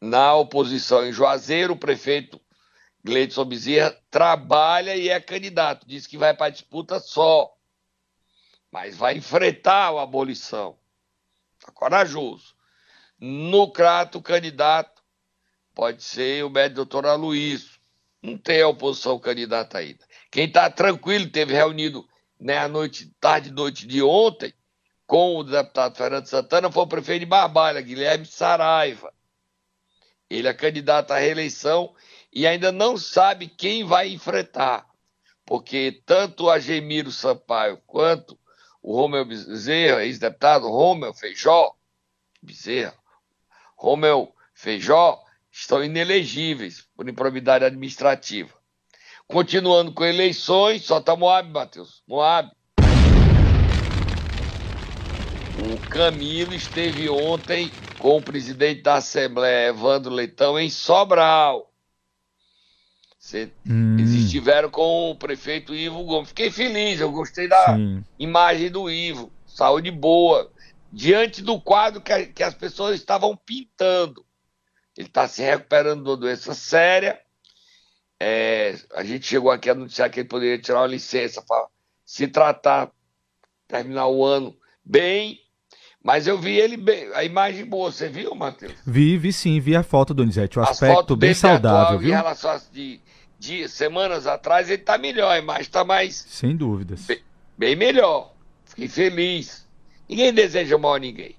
Na 0.00 0.34
oposição 0.34 1.04
em 1.04 1.12
Juazeiro, 1.12 1.72
o 1.72 1.78
prefeito 1.78 2.40
Gleidson 3.04 3.44
Bezerra 3.44 3.96
trabalha 4.10 4.94
e 4.94 5.08
é 5.08 5.20
candidato. 5.20 5.86
Diz 5.86 6.06
que 6.06 6.16
vai 6.16 6.34
para 6.34 6.46
a 6.46 6.50
disputa 6.50 7.00
só. 7.00 7.50
Mas 8.70 8.96
vai 8.96 9.16
enfrentar 9.16 9.92
a 9.92 10.02
abolição. 10.02 10.78
Está 11.58 11.72
corajoso. 11.72 12.54
No 13.18 13.70
Crato, 13.72 14.18
o 14.18 14.22
candidato 14.22 15.02
pode 15.74 16.02
ser 16.02 16.44
o 16.44 16.50
médico 16.50 16.76
doutor 16.76 17.06
Aloysio. 17.06 17.78
Não 18.22 18.36
tem 18.36 18.62
a 18.62 18.68
oposição 18.68 19.18
candidata 19.18 19.78
ainda. 19.78 20.04
Quem 20.30 20.46
está 20.46 20.68
tranquilo, 20.68 21.30
teve 21.30 21.54
reunido 21.54 22.06
né, 22.38 22.58
à 22.58 22.68
noite, 22.68 23.12
tarde 23.20 23.50
noite 23.50 23.86
de 23.86 24.02
ontem, 24.02 24.52
com 25.06 25.36
o 25.36 25.44
deputado 25.44 25.96
Fernando 25.96 26.26
Santana, 26.26 26.70
foi 26.70 26.82
o 26.82 26.86
prefeito 26.86 27.20
de 27.20 27.26
Barbalha, 27.26 27.80
Guilherme 27.80 28.26
Saraiva. 28.26 29.12
Ele 30.28 30.46
é 30.46 30.52
candidato 30.52 31.12
à 31.12 31.18
reeleição 31.18 31.94
e 32.32 32.46
ainda 32.46 32.70
não 32.70 32.96
sabe 32.96 33.48
quem 33.48 33.84
vai 33.84 34.08
enfrentar, 34.08 34.86
porque 35.46 36.02
tanto 36.04 36.50
Agemiro 36.50 37.10
Sampaio 37.10 37.80
quanto 37.86 38.38
o 38.88 38.96
Romeu 38.96 39.22
Bezerra, 39.22 40.02
ex-deputado 40.02 40.66
Romeu 40.66 41.12
Feijó, 41.12 41.74
Bezerra, 42.40 42.94
Romeu 43.76 44.32
Feijó, 44.54 45.22
estão 45.52 45.84
inelegíveis 45.84 46.88
por 46.96 47.06
improbidade 47.06 47.66
administrativa. 47.66 48.48
Continuando 49.26 49.92
com 49.92 50.06
eleições, 50.06 50.86
só 50.86 51.02
tá 51.02 51.14
Moab, 51.14 51.50
Matheus. 51.50 52.02
Moab. 52.08 52.50
O 55.70 55.90
Camilo 55.90 56.54
esteve 56.54 57.10
ontem 57.10 57.70
com 57.98 58.16
o 58.16 58.22
presidente 58.22 58.80
da 58.80 58.94
Assembleia, 58.94 59.68
Evandro 59.68 60.10
Leitão, 60.10 60.58
em 60.58 60.70
Sobral. 60.70 61.67
Hum. 63.66 63.96
Eles 63.98 64.10
estiveram 64.12 64.70
com 64.70 65.10
o 65.10 65.14
prefeito 65.14 65.74
Ivo 65.74 66.04
Gomes. 66.04 66.28
Fiquei 66.28 66.50
feliz, 66.50 67.00
eu 67.00 67.10
gostei 67.10 67.48
da 67.48 67.74
Sim. 67.74 68.04
imagem 68.18 68.70
do 68.70 68.90
Ivo. 68.90 69.32
Saúde 69.46 69.90
boa. 69.90 70.50
Diante 70.92 71.42
do 71.42 71.60
quadro 71.60 72.00
que, 72.00 72.26
que 72.26 72.42
as 72.42 72.54
pessoas 72.54 72.94
estavam 72.94 73.36
pintando. 73.36 74.24
Ele 74.96 75.06
está 75.06 75.28
se 75.28 75.42
recuperando 75.42 76.02
de 76.02 76.10
uma 76.10 76.16
doença 76.16 76.54
séria 76.54 77.20
é, 78.20 78.74
a 78.94 79.04
gente 79.04 79.26
chegou 79.26 79.50
aqui 79.50 79.68
a 79.68 79.72
anunciar 79.72 80.10
que 80.10 80.20
ele 80.20 80.28
poderia 80.28 80.58
tirar 80.58 80.80
uma 80.80 80.86
licença 80.88 81.40
para 81.40 81.68
se 82.04 82.26
tratar, 82.26 82.90
terminar 83.68 84.08
o 84.08 84.24
ano 84.24 84.56
bem. 84.84 85.40
Mas 86.08 86.26
eu 86.26 86.38
vi 86.38 86.56
ele 86.56 86.78
bem, 86.78 87.10
a 87.12 87.22
imagem 87.22 87.66
boa, 87.66 87.92
você 87.92 88.08
viu, 88.08 88.34
Matheus? 88.34 88.72
Vi, 88.86 89.18
vi 89.18 89.30
sim, 89.30 89.60
vi 89.60 89.76
a 89.76 89.82
foto, 89.82 90.14
Donizete, 90.14 90.58
o 90.58 90.62
As 90.62 90.70
aspecto 90.70 91.14
bem 91.14 91.34
saudável, 91.34 91.98
viu? 91.98 92.08
Em 92.08 92.12
relação 92.12 92.58
de, 92.72 92.98
de, 93.38 93.68
semanas 93.68 94.26
atrás, 94.26 94.70
ele 94.70 94.82
tá 94.82 94.96
melhor, 94.96 95.30
a 95.30 95.38
imagem 95.38 95.70
tá 95.70 95.84
mais... 95.84 96.24
Sem 96.26 96.56
dúvidas. 96.56 97.04
Bem, 97.04 97.18
bem 97.58 97.76
melhor, 97.76 98.32
fiquei 98.64 98.88
feliz. 98.88 99.68
Ninguém 100.08 100.32
deseja 100.32 100.78
mal 100.78 100.94
a 100.94 100.98
ninguém. 100.98 101.36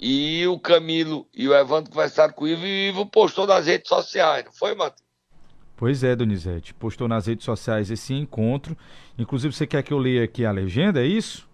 E 0.00 0.46
o 0.46 0.58
Camilo 0.58 1.28
e 1.34 1.46
o 1.46 1.54
Evandro 1.54 1.90
conversaram 1.90 2.32
com 2.32 2.46
o 2.46 2.48
Ivo 2.48 2.64
e 2.64 2.88
o 2.88 2.88
Ivo 2.88 3.04
postou 3.04 3.46
nas 3.46 3.66
redes 3.66 3.90
sociais, 3.90 4.46
não 4.46 4.52
foi, 4.52 4.74
Matheus? 4.74 5.06
Pois 5.76 6.02
é, 6.02 6.16
Donizete. 6.16 6.72
Postou 6.72 7.06
nas 7.06 7.26
redes 7.26 7.44
sociais 7.44 7.90
esse 7.90 8.14
encontro. 8.14 8.74
Inclusive, 9.18 9.54
você 9.54 9.66
quer 9.66 9.82
que 9.82 9.92
eu 9.92 9.98
leia 9.98 10.24
aqui 10.24 10.46
a 10.46 10.50
legenda, 10.50 11.02
é 11.02 11.06
isso? 11.06 11.47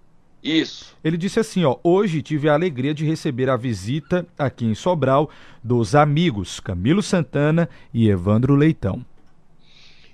Isso. 0.45 0.95
Ele 1.03 1.17
disse 1.17 1.41
assim, 1.41 1.65
ó, 1.65 1.79
hoje 1.83 2.21
tive 2.21 2.51
a 2.51 2.53
alegria 2.53 2.93
de 2.93 3.03
receber 3.03 3.49
a 3.49 3.57
visita 3.57 4.27
aqui 4.39 4.67
em 4.67 4.75
Sobral 4.75 5.31
dos 5.63 5.95
amigos 5.95 6.61
Camilo 6.61 7.03
Santana 7.03 7.67
e 7.95 8.11
Evandro 8.11 8.55
Leitão. 8.55 9.03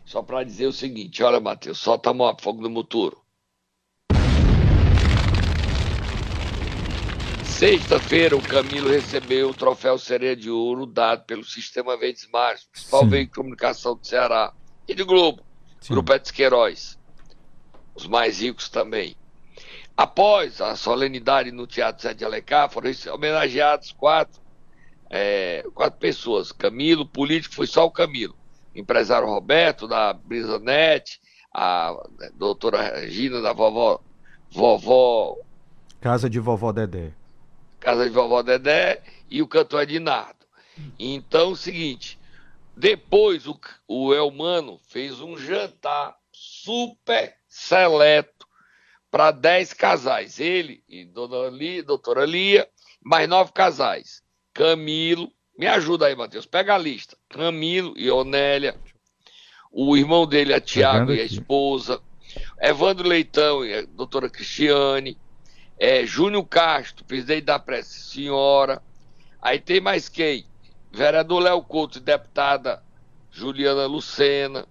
Só 0.04 0.22
para 0.22 0.44
dizer 0.44 0.68
o 0.68 0.72
seguinte, 0.72 1.20
olha, 1.24 1.40
Matheus, 1.40 1.78
solta 1.78 2.10
a 2.10 2.36
fogo 2.40 2.62
no 2.62 2.70
moturo. 2.70 3.20
Sexta-feira, 7.42 8.36
o 8.36 8.40
Camilo 8.40 8.88
recebeu 8.88 9.50
o 9.50 9.54
troféu 9.54 9.98
Sereia 9.98 10.36
de 10.36 10.48
Ouro 10.48 10.86
dado 10.86 11.24
pelo 11.24 11.44
Sistema 11.44 11.98
Verdes 11.98 12.28
Mares, 12.32 12.64
principal 12.64 13.06
veículo 13.06 13.26
de 13.26 13.34
comunicação 13.34 13.96
do 13.96 14.06
Ceará, 14.06 14.54
e 14.88 14.94
de 14.94 15.02
Globo, 15.02 15.42
Sim. 15.80 15.92
Grupo 15.92 16.12
Etes 16.12 16.30
Queiroz, 16.30 16.98
os 17.94 18.06
mais 18.06 18.40
ricos 18.40 18.68
também. 18.68 19.14
Após 20.00 20.62
a 20.62 20.74
solenidade 20.76 21.52
no 21.52 21.66
Teatro 21.66 22.14
de 22.14 22.24
Alencar, 22.24 22.70
foram 22.70 22.90
homenageados 23.12 23.92
quatro, 23.92 24.40
é, 25.10 25.62
quatro 25.74 26.00
pessoas. 26.00 26.52
Camilo, 26.52 27.04
político, 27.04 27.54
foi 27.54 27.66
só 27.66 27.84
o 27.84 27.90
Camilo. 27.90 28.34
Empresário 28.74 29.28
Roberto, 29.28 29.86
da 29.86 30.14
Brisanet, 30.14 31.20
a 31.52 31.94
doutora 32.32 32.98
Regina, 32.98 33.42
da 33.42 33.52
vovó, 33.52 34.00
vovó... 34.50 35.36
Casa 36.00 36.30
de 36.30 36.40
Vovó 36.40 36.72
Dedé. 36.72 37.12
Casa 37.78 38.04
de 38.04 38.10
Vovó 38.10 38.42
Dedé 38.42 39.02
e 39.28 39.42
o 39.42 39.46
cantor 39.46 39.82
Edinardo. 39.82 40.46
Então, 40.98 41.50
é 41.50 41.52
o 41.52 41.56
seguinte, 41.56 42.18
depois 42.74 43.46
o, 43.46 43.60
o 43.86 44.14
Elmano 44.14 44.80
fez 44.88 45.20
um 45.20 45.36
jantar 45.36 46.16
super 46.32 47.36
seleto 47.46 48.48
para 49.10 49.30
10 49.30 49.72
casais. 49.72 50.38
Ele 50.38 50.82
e 50.88 51.04
Dona 51.04 51.48
Lia, 51.50 51.82
doutora 51.82 52.24
Lia, 52.24 52.68
mais 53.02 53.28
nove 53.28 53.52
casais. 53.52 54.22
Camilo, 54.54 55.30
me 55.58 55.66
ajuda 55.66 56.06
aí, 56.06 56.16
Matheus, 56.16 56.46
pega 56.46 56.74
a 56.74 56.78
lista. 56.78 57.16
Camilo 57.28 57.94
e 57.96 58.10
Onélia, 58.10 58.76
o 59.70 59.96
irmão 59.96 60.26
dele, 60.26 60.54
a 60.54 60.60
Tiago 60.60 61.12
e 61.12 61.20
a 61.20 61.24
esposa, 61.24 62.00
Evandro 62.60 63.08
Leitão 63.08 63.64
e 63.64 63.74
a 63.74 63.82
doutora 63.82 64.28
Cristiane, 64.28 65.18
é, 65.78 66.04
Júnior 66.04 66.44
Castro, 66.46 67.04
presidente 67.04 67.44
da 67.44 67.58
Prece 67.58 68.00
Senhora. 68.00 68.82
Aí 69.40 69.58
tem 69.58 69.80
mais 69.80 70.08
quem? 70.08 70.46
Vereador 70.92 71.40
Léo 71.40 71.62
Couto, 71.62 72.00
deputada 72.00 72.82
Juliana 73.30 73.86
Lucena. 73.86 74.66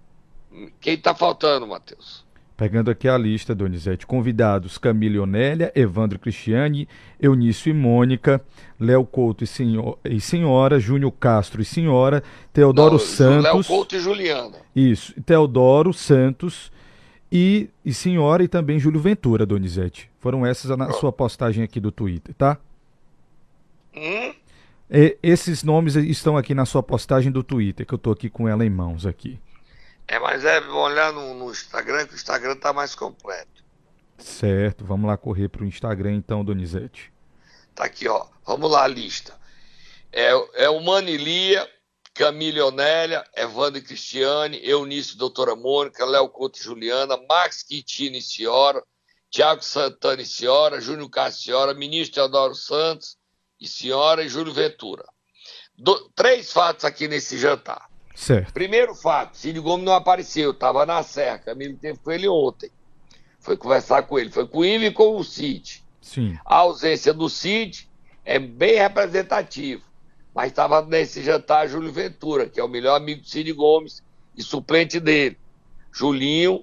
Quem 0.80 0.94
está 0.94 1.14
faltando, 1.14 1.66
Matheus? 1.66 2.24
Pegando 2.60 2.90
aqui 2.90 3.08
a 3.08 3.16
lista, 3.16 3.54
Donizete. 3.54 4.06
Convidados: 4.06 4.76
Camila 4.76 5.22
Onélia, 5.22 5.72
Evandro 5.74 6.18
Cristiane, 6.18 6.86
Eunício 7.18 7.70
e 7.70 7.72
Mônica, 7.72 8.38
Léo 8.78 9.02
Couto 9.06 9.42
e, 9.42 9.46
senhor, 9.46 9.98
e 10.04 10.20
Senhora, 10.20 10.78
Júnior 10.78 11.10
Castro 11.12 11.62
e 11.62 11.64
Senhora, 11.64 12.22
Teodoro 12.52 12.92
Não, 12.92 12.98
Santos. 12.98 13.44
Léo 13.44 13.64
Couto 13.64 13.96
e 13.96 13.98
Juliana. 13.98 14.58
Isso. 14.76 15.18
Teodoro 15.22 15.94
Santos 15.94 16.70
e, 17.32 17.70
e 17.82 17.94
Senhora 17.94 18.44
e 18.44 18.48
também 18.48 18.78
Júlio 18.78 19.00
Ventura, 19.00 19.46
Donizete. 19.46 20.10
Foram 20.18 20.44
essas 20.44 20.76
na 20.76 20.92
sua 20.92 21.10
postagem 21.10 21.64
aqui 21.64 21.80
do 21.80 21.90
Twitter, 21.90 22.34
tá? 22.34 22.58
Hum? 23.96 24.34
E, 24.90 25.16
esses 25.22 25.64
nomes 25.64 25.96
estão 25.96 26.36
aqui 26.36 26.52
na 26.52 26.66
sua 26.66 26.82
postagem 26.82 27.32
do 27.32 27.42
Twitter, 27.42 27.86
que 27.86 27.94
eu 27.94 27.98
tô 27.98 28.10
aqui 28.10 28.28
com 28.28 28.46
ela 28.46 28.66
em 28.66 28.70
mãos 28.70 29.06
aqui. 29.06 29.40
É, 30.10 30.18
mas 30.18 30.44
é 30.44 30.58
olhar 30.58 31.12
no, 31.12 31.34
no 31.34 31.52
Instagram, 31.52 32.04
que 32.04 32.14
o 32.14 32.16
Instagram 32.16 32.56
tá 32.56 32.72
mais 32.72 32.96
completo. 32.96 33.62
Certo, 34.18 34.84
vamos 34.84 35.06
lá 35.06 35.16
correr 35.16 35.48
pro 35.48 35.64
Instagram 35.64 36.14
então, 36.14 36.44
Donizete. 36.44 37.12
Tá 37.76 37.84
aqui, 37.84 38.08
ó. 38.08 38.26
Vamos 38.44 38.68
lá 38.68 38.82
a 38.82 38.88
lista. 38.88 39.38
É, 40.10 40.30
é 40.64 40.68
o 40.68 40.80
Manilia, 40.80 41.64
Camille 42.12 42.60
Onélia, 42.60 43.24
Evandro 43.36 43.80
Cristiane, 43.80 44.58
Eunice 44.64 45.16
Doutora 45.16 45.54
Mônica, 45.54 46.04
Léo 46.04 46.28
Couto 46.28 46.60
Juliana, 46.60 47.16
Max 47.28 47.62
Quintino 47.62 48.16
e 48.16 48.20
Senhora, 48.20 48.82
Tiago 49.30 49.62
Santana 49.62 50.22
e 50.22 50.26
senhora, 50.26 50.80
Júnior 50.80 51.08
Castro 51.08 51.40
e 51.40 51.44
senhora, 51.44 51.72
ministro 51.72 52.16
Teodoro 52.16 52.56
Santos 52.56 53.16
e 53.60 53.68
senhora 53.68 54.24
e 54.24 54.28
Júlio 54.28 54.52
Ventura. 54.52 55.04
Do, 55.78 56.10
três 56.16 56.52
fatos 56.52 56.84
aqui 56.84 57.06
nesse 57.06 57.38
jantar. 57.38 57.89
Certo. 58.20 58.52
Primeiro 58.52 58.94
fato, 58.94 59.34
Cid 59.34 59.58
Gomes 59.60 59.86
não 59.86 59.94
apareceu, 59.94 60.50
estava 60.50 60.84
na 60.84 61.02
serra. 61.02 61.38
Camilo 61.38 61.78
teve 61.78 61.98
com 62.00 62.12
ele 62.12 62.28
ontem. 62.28 62.70
Foi 63.38 63.56
conversar 63.56 64.02
com 64.02 64.18
ele. 64.18 64.28
Foi 64.28 64.46
com 64.46 64.58
o 64.58 64.64
Ivo 64.64 64.84
e 64.84 64.92
com 64.92 65.16
o 65.16 65.24
Cid. 65.24 65.82
Sim. 66.02 66.38
A 66.44 66.56
ausência 66.56 67.14
do 67.14 67.30
Cid 67.30 67.88
é 68.22 68.38
bem 68.38 68.76
representativo. 68.76 69.82
Mas 70.34 70.48
estava 70.48 70.82
nesse 70.82 71.22
jantar 71.22 71.66
Júlio 71.66 71.90
Ventura, 71.90 72.46
que 72.46 72.60
é 72.60 72.62
o 72.62 72.68
melhor 72.68 72.96
amigo 72.96 73.22
do 73.22 73.26
Cid 73.26 73.50
Gomes 73.54 74.02
e 74.36 74.42
suplente 74.42 75.00
dele. 75.00 75.38
Julinho, 75.90 76.62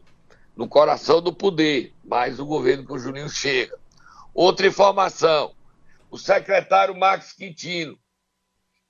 no 0.55 0.67
coração 0.67 1.23
do 1.23 1.33
poder, 1.33 1.91
mas 2.05 2.39
o 2.39 2.45
governo 2.45 2.85
que 2.85 2.93
o 2.93 2.99
Julinho 2.99 3.29
chega. 3.29 3.75
Outra 4.31 4.67
informação: 4.67 5.55
o 6.11 6.19
secretário 6.19 6.95
Max 6.95 7.33
Quintino, 7.33 7.97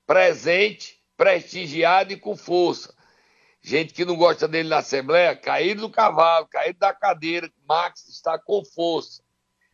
presente, 0.06 0.97
prestigiado 1.18 2.12
e 2.12 2.16
com 2.16 2.36
força. 2.36 2.94
Gente 3.60 3.92
que 3.92 4.04
não 4.04 4.16
gosta 4.16 4.46
dele 4.46 4.68
na 4.68 4.78
Assembleia, 4.78 5.34
caído 5.34 5.82
do 5.82 5.90
cavalo, 5.90 6.46
caído 6.46 6.78
da 6.78 6.94
cadeira. 6.94 7.50
Max 7.68 8.08
está 8.08 8.38
com 8.38 8.64
força. 8.64 9.20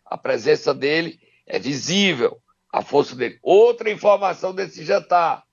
A 0.06 0.16
presença 0.16 0.72
dele 0.72 1.20
é 1.46 1.58
visível, 1.58 2.42
a 2.72 2.82
força 2.82 3.14
dele. 3.14 3.38
Outra 3.42 3.90
informação 3.90 4.54
desse 4.54 4.84
jantar: 4.84 5.44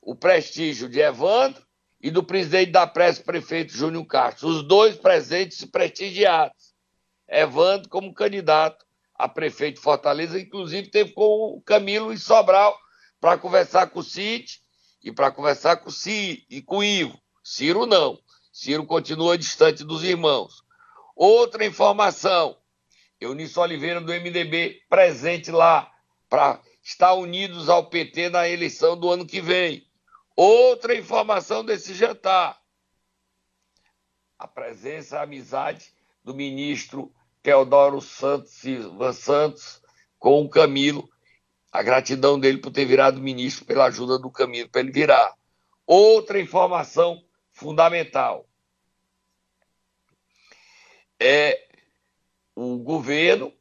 o 0.00 0.14
prestígio 0.14 0.88
de 0.88 1.00
Evandro 1.00 1.66
e 2.00 2.08
do 2.08 2.22
presidente 2.22 2.70
da 2.70 2.86
pressa, 2.86 3.22
prefeito 3.22 3.72
Júnior 3.72 4.06
Castro. 4.06 4.48
Os 4.48 4.62
dois 4.62 4.96
presentes 4.96 5.60
e 5.62 5.66
prestigiados. 5.66 6.72
Evandro 7.28 7.88
como 7.88 8.14
candidato 8.14 8.86
a 9.16 9.28
prefeito 9.28 9.76
de 9.76 9.82
Fortaleza, 9.82 10.38
inclusive 10.38 10.90
teve 10.90 11.12
com 11.12 11.56
o 11.56 11.62
Camilo 11.62 12.12
em 12.12 12.16
Sobral 12.16 12.76
para 13.20 13.38
conversar 13.38 13.88
com 13.88 14.00
o 14.00 14.02
Cid 14.02 14.61
e 15.02 15.10
para 15.10 15.30
conversar 15.30 15.76
com 15.76 15.90
Ciro 15.90 16.42
e 16.48 16.62
com 16.62 16.78
o 16.78 16.84
Ivo. 16.84 17.20
Ciro 17.42 17.86
não. 17.86 18.18
Ciro 18.52 18.86
continua 18.86 19.38
distante 19.38 19.82
dos 19.82 20.04
irmãos. 20.04 20.62
Outra 21.16 21.64
informação: 21.64 22.56
Eunice 23.20 23.58
Oliveira 23.58 24.00
do 24.00 24.12
MDB 24.12 24.82
presente 24.88 25.50
lá 25.50 25.90
para 26.28 26.60
estar 26.82 27.14
unidos 27.14 27.68
ao 27.68 27.88
PT 27.88 28.28
na 28.28 28.48
eleição 28.48 28.96
do 28.96 29.10
ano 29.10 29.26
que 29.26 29.40
vem. 29.40 29.86
Outra 30.36 30.94
informação 30.94 31.64
desse 31.64 31.94
jantar: 31.94 32.60
a 34.38 34.46
presença, 34.46 35.18
a 35.18 35.22
amizade 35.22 35.92
do 36.24 36.34
ministro 36.34 37.12
Teodoro 37.42 38.00
Santos 38.00 38.52
Silva 38.52 39.12
Santos 39.12 39.82
com 40.18 40.42
o 40.42 40.48
Camilo, 40.48 41.10
a 41.72 41.82
gratidão 41.82 42.38
dele 42.38 42.58
por 42.58 42.70
ter 42.70 42.84
virado 42.84 43.20
ministro 43.20 43.64
pela 43.64 43.86
ajuda 43.86 44.18
do 44.18 44.30
Camilo 44.30 44.68
para 44.68 44.82
ele 44.82 44.92
virar. 44.92 45.34
Outra 45.86 46.38
informação 46.38 47.24
fundamental 47.50 48.46
é 51.18 51.66
o 52.54 52.76
governo, 52.76 53.52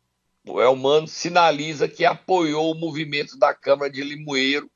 o 0.46 0.62
Elmano, 0.62 1.08
sinaliza 1.08 1.88
que 1.88 2.04
apoiou 2.04 2.72
o 2.72 2.78
movimento 2.78 3.38
da 3.40 3.54
Câmara 3.54 3.90
de 3.90 4.04
Limoeiro 4.04 4.70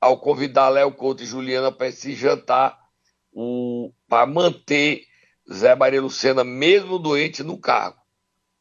ao 0.00 0.20
convidar 0.20 0.68
Léo 0.68 0.92
Couto 0.92 1.22
e 1.22 1.26
Juliana 1.26 1.72
para 1.72 1.88
esse 1.88 2.14
jantar 2.14 2.78
para 4.06 4.26
manter 4.26 5.06
Zé 5.50 5.74
Maria 5.74 6.02
Lucena, 6.02 6.44
mesmo 6.44 6.98
doente, 6.98 7.42
no 7.42 7.58
cargo. 7.58 8.00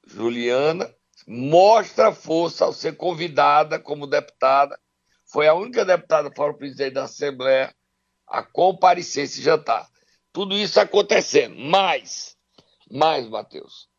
Juliana 0.05 0.89
mostra 1.27 2.13
força 2.13 2.63
ao 2.63 2.71
ser 2.71 2.95
convidada 2.95 3.77
como 3.77 4.07
deputada. 4.07 4.79
Foi 5.25 5.45
a 5.45 5.53
única 5.53 5.83
deputada 5.83 6.31
fora 6.33 6.53
o 6.53 6.57
presidente 6.57 6.93
da 6.93 7.03
Assembleia 7.03 7.75
a 8.25 8.41
comparecer 8.41 9.25
esse 9.25 9.41
jantar. 9.41 9.89
Tudo 10.31 10.55
isso 10.55 10.79
acontecendo. 10.79 11.57
Mais, 11.57 12.37
mais, 12.89 13.27
Matheus. 13.27 13.89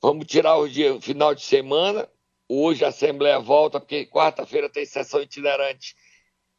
Vamos 0.00 0.26
tirar 0.26 0.56
o 0.56 0.68
dia, 0.68 0.94
o 0.94 1.00
final 1.00 1.34
de 1.34 1.42
semana. 1.42 2.08
Hoje 2.48 2.84
a 2.84 2.88
Assembleia 2.88 3.40
volta, 3.40 3.80
porque 3.80 4.06
quarta-feira 4.06 4.70
tem 4.70 4.86
sessão 4.86 5.20
itinerante 5.20 5.96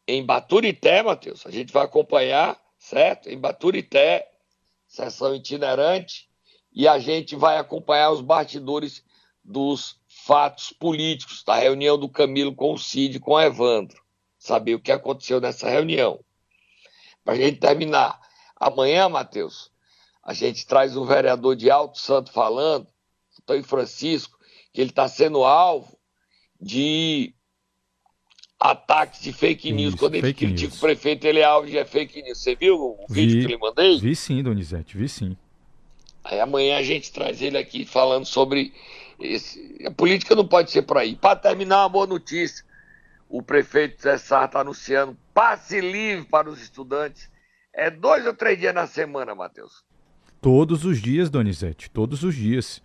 em 0.06 0.26
Baturité, 0.26 1.02
Matheus. 1.02 1.46
A 1.46 1.52
gente 1.52 1.72
vai 1.72 1.86
acompanhar, 1.86 2.60
certo? 2.78 3.30
Em 3.30 3.40
Baturité, 3.40 4.30
sessão 4.86 5.34
itinerante, 5.34 6.29
e 6.74 6.88
a 6.88 7.00
gente 7.00 7.36
vai 7.36 7.58
acompanhar 7.58 8.12
os 8.12 8.22
bastidores 8.22 9.04
dos 9.44 10.00
fatos 10.08 10.72
políticos, 10.72 11.44
da 11.44 11.56
reunião 11.56 11.98
do 11.98 12.08
Camilo 12.10 12.54
com 12.54 12.74
o 12.74 12.78
Cid, 12.78 13.20
com 13.20 13.32
o 13.32 13.42
Evandro. 13.42 14.02
Saber 14.38 14.76
o 14.76 14.80
que 14.80 14.92
aconteceu 14.92 15.42
nessa 15.42 15.70
reunião. 15.70 16.20
Para 17.24 17.34
a 17.34 17.38
gente 17.38 17.60
terminar, 17.60 18.20
amanhã, 18.56 19.10
Matheus, 19.10 19.72
a 20.24 20.34
gente 20.34 20.66
traz 20.66 20.96
um 20.96 21.06
vereador 21.06 21.56
de 21.56 21.70
Alto 21.70 21.98
Santo 22.00 22.32
falando, 22.32 22.88
Antônio 23.42 23.64
Francisco, 23.64 24.38
que 24.72 24.82
ele 24.82 24.92
está 24.92 25.08
sendo 25.08 25.44
alvo 25.44 25.98
de 26.62 27.34
ataques 28.60 29.22
de 29.22 29.34
fake 29.34 29.72
news. 29.72 29.94
Isso, 29.94 29.98
Quando 29.98 30.16
ele 30.16 30.34
critica 30.34 30.68
news. 30.68 30.78
o 30.78 30.80
prefeito, 30.80 31.26
ele 31.26 31.40
é 31.40 31.44
alvo 31.46 31.68
de 31.68 31.84
fake 31.86 32.22
news. 32.22 32.38
Você 32.38 32.56
viu 32.56 32.76
o 32.76 33.06
vídeo 33.10 33.36
Vi. 33.36 33.40
que 33.40 33.54
ele 33.54 33.58
mandei? 33.58 34.00
Vi 34.00 34.16
sim, 34.16 34.44
Donizete, 34.44 34.98
vi 34.98 35.08
sim. 35.10 35.36
Aí 36.30 36.40
amanhã 36.40 36.78
a 36.78 36.84
gente 36.84 37.12
traz 37.12 37.42
ele 37.42 37.58
aqui 37.58 37.86
falando 37.86 38.26
sobre 38.26 38.74
esse. 39.20 39.78
A 39.86 39.92
política 39.92 40.36
não 40.36 40.48
pode 40.48 40.72
ser 40.72 40.84
por 40.84 40.98
aí. 40.98 41.16
Para 41.16 41.36
terminar, 41.36 41.82
uma 41.84 41.90
boa 41.90 42.08
notícia. 42.08 42.64
O 43.28 43.42
prefeito 43.42 44.02
Zé 44.02 44.18
Sá 44.18 44.46
está 44.46 44.62
anunciando 44.62 45.18
passe 45.34 45.80
livre 45.82 46.26
para 46.26 46.50
os 46.50 46.62
estudantes. 46.62 47.30
É 47.74 47.90
dois 47.90 48.26
ou 48.26 48.34
três 48.34 48.60
dias 48.60 48.74
na 48.74 48.88
semana, 48.88 49.36
Matheus. 49.36 49.84
Todos 50.42 50.86
os 50.86 51.02
dias, 51.02 51.30
Donizete, 51.30 51.90
todos 51.90 52.24
os 52.24 52.34
dias. 52.36 52.82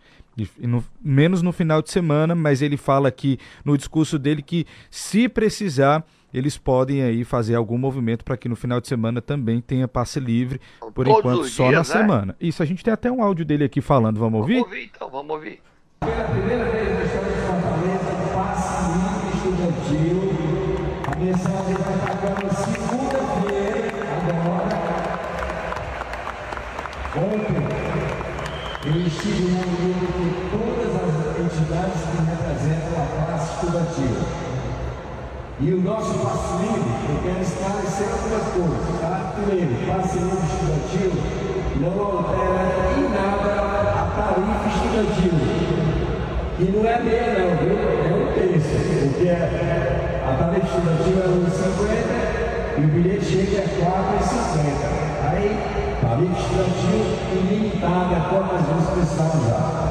No- 0.58 0.84
menos 1.00 1.42
no 1.42 1.52
final 1.52 1.80
de 1.80 1.90
semana, 1.90 2.34
mas 2.34 2.60
ele 2.60 2.76
fala 2.76 3.08
aqui 3.08 3.38
no 3.64 3.78
discurso 3.78 4.18
dele 4.18 4.42
que, 4.42 4.66
se 4.90 5.28
precisar, 5.28 6.04
eles 6.34 6.58
podem 6.58 7.02
aí 7.02 7.22
fazer 7.22 7.54
algum 7.54 7.78
movimento 7.78 8.24
para 8.24 8.36
que 8.36 8.48
no 8.48 8.56
final 8.56 8.80
de 8.80 8.88
semana 8.88 9.22
também 9.22 9.60
tenha 9.60 9.86
passe 9.86 10.18
livre. 10.18 10.60
Por 10.92 11.06
Todos 11.06 11.18
enquanto, 11.20 11.44
só 11.44 11.68
dias, 11.68 11.88
na 11.88 11.94
né? 11.94 12.00
semana. 12.00 12.36
Isso, 12.40 12.60
a 12.60 12.66
gente 12.66 12.82
tem 12.82 12.92
até 12.92 13.10
um 13.10 13.22
áudio 13.22 13.44
dele 13.44 13.62
aqui 13.62 13.80
falando. 13.80 14.18
Vamos 14.18 14.40
ouvir? 14.40 14.54
Vamos 14.54 14.68
ouvir 14.68 14.90
então, 14.94 15.08
vamos 15.08 15.30
ouvir. 15.30 15.62
Pela 16.00 16.24
primeira 16.24 16.64
vez 16.64 17.03
E 35.60 35.72
o 35.72 35.80
nosso 35.80 36.14
passe 36.18 36.62
livre, 36.62 36.90
eu 37.08 37.22
quero 37.22 37.40
esclarecer 37.40 38.08
algumas 38.10 38.42
coisas, 38.52 39.00
tá? 39.00 39.32
Primeiro, 39.36 39.74
passe 39.86 40.18
livre 40.18 40.46
estudantil 40.46 41.44
não 41.80 42.00
altera 42.00 42.96
em 42.96 43.08
nada 43.10 43.50
a 43.90 44.04
tarifa 44.14 44.68
estudantil. 44.68 45.34
E 46.58 46.64
não 46.70 46.88
é 46.88 47.02
meia 47.02 47.34
não, 47.38 47.56
viu? 47.58 47.74
É 47.74 48.14
um 48.14 48.32
terço, 48.32 48.74
porque 49.00 49.28
a 49.28 50.36
tarifa 50.38 50.66
estudantil 50.66 51.16
é 51.18 51.26
1,50 51.26 52.78
e 52.78 52.84
o 52.84 52.88
bilhete 52.88 53.24
chega 53.24 53.58
é 53.58 53.66
4,50. 53.80 54.54
Aí, 55.30 55.48
tarifa 56.00 56.38
estudantil 56.40 57.00
ilimitada, 57.32 58.16
quantas 58.30 58.62
vezes 58.66 58.88
precisar 58.90 59.36
usar 59.36 59.84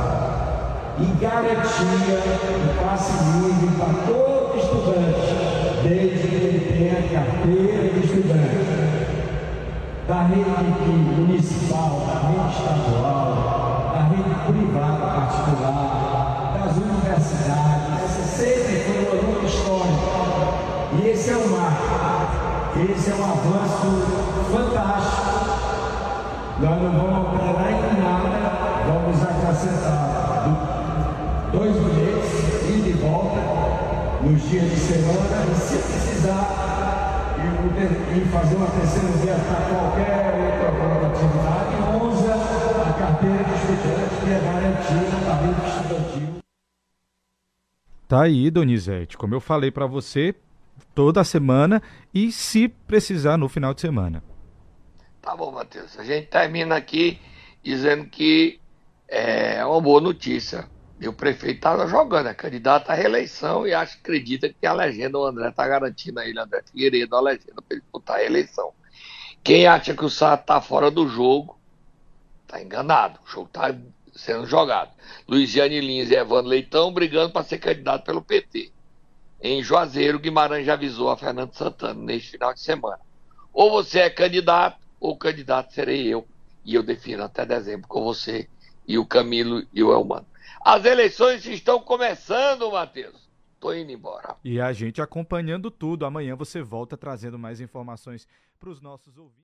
e 1.00 1.06
garantia 1.20 2.20
o 2.54 2.84
passe 2.84 3.14
livre 3.42 3.76
para 3.78 3.94
todo 4.06 4.56
estudante, 4.56 5.53
desde 5.84 6.28
que 6.28 6.36
ele 6.36 6.60
tenha 6.72 6.96
carteira 7.10 7.90
de 7.90 8.00
estudante. 8.06 8.64
Da 10.08 10.24
rede 10.24 10.90
municipal, 10.90 12.02
da 12.08 12.28
rede 12.28 12.52
estadual, 12.52 13.92
da 13.94 14.02
rede 14.10 14.36
privada 14.48 15.06
particular, 15.06 16.60
das 16.60 16.76
universidades. 16.78 18.04
Essa 18.04 18.24
sempre 18.24 18.76
foi 18.84 19.00
uma 19.06 19.32
luta 19.32 19.46
histórica. 19.46 20.14
E 21.00 21.10
esse 21.10 21.30
é 21.32 21.38
um 21.38 21.48
marco. 21.48 21.94
Esse 22.92 23.12
é 23.12 23.14
um 23.16 23.24
avanço 23.24 23.90
fantástico. 24.52 25.24
Nós 26.60 26.82
não 26.82 26.92
vamos 26.92 27.18
alterar 27.18 27.72
em 27.72 28.02
nada, 28.02 28.84
vamos 28.88 29.24
acrescentar 29.24 30.44
do- 30.46 31.58
dois 31.58 31.76
bilhetes, 31.76 32.34
e 32.68 32.92
volta, 33.02 33.40
nos 34.24 34.42
dias 34.50 34.70
de 34.70 34.78
semana, 34.78 35.52
e 35.52 35.56
se 35.56 35.78
precisar, 35.78 37.36
e, 37.40 38.22
o 38.22 38.26
fazer 38.32 38.56
uma 38.56 38.68
terceira 38.68 39.08
via 39.18 39.36
para 39.36 39.60
qualquer 39.68 40.34
outra 40.92 41.08
atividade, 41.08 41.76
usa 42.02 42.34
a 42.34 42.94
carteira 42.94 43.44
de 43.44 43.54
estudante 43.54 44.16
que 44.24 44.32
é 44.32 44.40
garantida 44.40 45.10
na 45.10 45.20
tarifa 45.26 45.68
estudantil. 45.68 46.44
Tá 48.08 48.24
aí, 48.24 48.50
Donizete. 48.50 49.18
Como 49.18 49.36
eu 49.36 49.42
falei 49.42 49.72
para 49.72 49.86
você, 49.86 50.36
toda 50.96 51.24
semana 51.24 51.82
e, 52.14 52.32
se 52.32 52.70
precisar, 52.70 53.38
no 53.38 53.50
final 53.50 53.74
de 53.74 53.82
semana. 53.82 54.24
Tá 55.22 55.36
bom, 55.36 55.52
Matheus. 55.52 56.00
A 56.00 56.04
gente 56.04 56.28
termina 56.28 56.76
aqui 56.76 57.20
dizendo 57.64 58.06
que 58.06 58.60
é 59.08 59.66
uma 59.66 59.82
boa 59.82 60.00
notícia. 60.00 60.68
E 61.04 61.08
o 61.10 61.12
prefeito 61.12 61.58
estava 61.58 61.86
jogando, 61.86 62.30
é 62.30 62.34
candidato 62.34 62.90
à 62.90 62.94
reeleição 62.94 63.68
e 63.68 63.74
acho, 63.74 63.98
acredita 63.98 64.48
que 64.48 64.66
a 64.66 64.72
legenda, 64.72 65.20
o 65.20 65.26
André 65.26 65.50
está 65.50 65.68
garantindo 65.68 66.18
a 66.22 66.26
ele, 66.26 66.40
André 66.40 66.64
Figueiredo, 66.64 67.14
a 67.14 67.20
legenda 67.20 67.62
para 67.62 67.76
ele 67.76 67.84
a 68.08 68.16
reeleição. 68.16 68.72
Quem 69.44 69.68
acha 69.68 69.94
que 69.94 70.06
o 70.06 70.10
Sá 70.10 70.36
está 70.36 70.62
fora 70.62 70.90
do 70.90 71.06
jogo, 71.06 71.60
está 72.44 72.62
enganado. 72.62 73.20
O 73.28 73.30
jogo 73.30 73.48
está 73.48 73.76
sendo 74.16 74.46
jogado. 74.46 74.92
Luiziane 75.28 75.82
Lins 75.82 76.10
e 76.10 76.16
Evandro 76.16 76.50
Leitão 76.50 76.94
brigando 76.94 77.34
para 77.34 77.44
ser 77.44 77.58
candidato 77.58 78.06
pelo 78.06 78.22
PT. 78.22 78.72
Em 79.42 79.62
Juazeiro, 79.62 80.20
Guimarães 80.20 80.66
já 80.66 80.76
avisou 80.76 81.10
a 81.10 81.18
Fernando 81.18 81.54
Santana 81.54 82.02
neste 82.02 82.32
final 82.32 82.54
de 82.54 82.62
semana. 82.62 83.02
Ou 83.52 83.70
você 83.72 84.00
é 84.00 84.10
candidato, 84.10 84.78
ou 85.02 85.18
candidato 85.18 85.74
serei 85.74 86.08
eu. 86.08 86.26
E 86.64 86.76
eu 86.76 86.82
defino 86.82 87.24
até 87.24 87.46
dezembro 87.46 87.90
com 87.90 88.06
você 88.06 88.48
e 88.88 88.98
o 88.98 89.06
Camilo 89.06 89.68
e 89.74 89.84
o 89.84 89.92
Elmano. 89.92 90.32
As 90.66 90.86
eleições 90.86 91.46
estão 91.46 91.82
começando, 91.82 92.72
Matheus. 92.72 93.30
Tô 93.60 93.74
indo 93.74 93.92
embora. 93.92 94.38
E 94.44 94.62
a 94.62 94.72
gente 94.72 95.02
acompanhando 95.02 95.70
tudo. 95.70 96.06
Amanhã 96.06 96.38
você 96.38 96.62
volta 96.62 96.96
trazendo 96.96 97.38
mais 97.38 97.60
informações 97.60 98.26
para 98.60 98.70
os 98.70 98.82
nossos 98.82 99.18
ouvintes. 99.18 99.42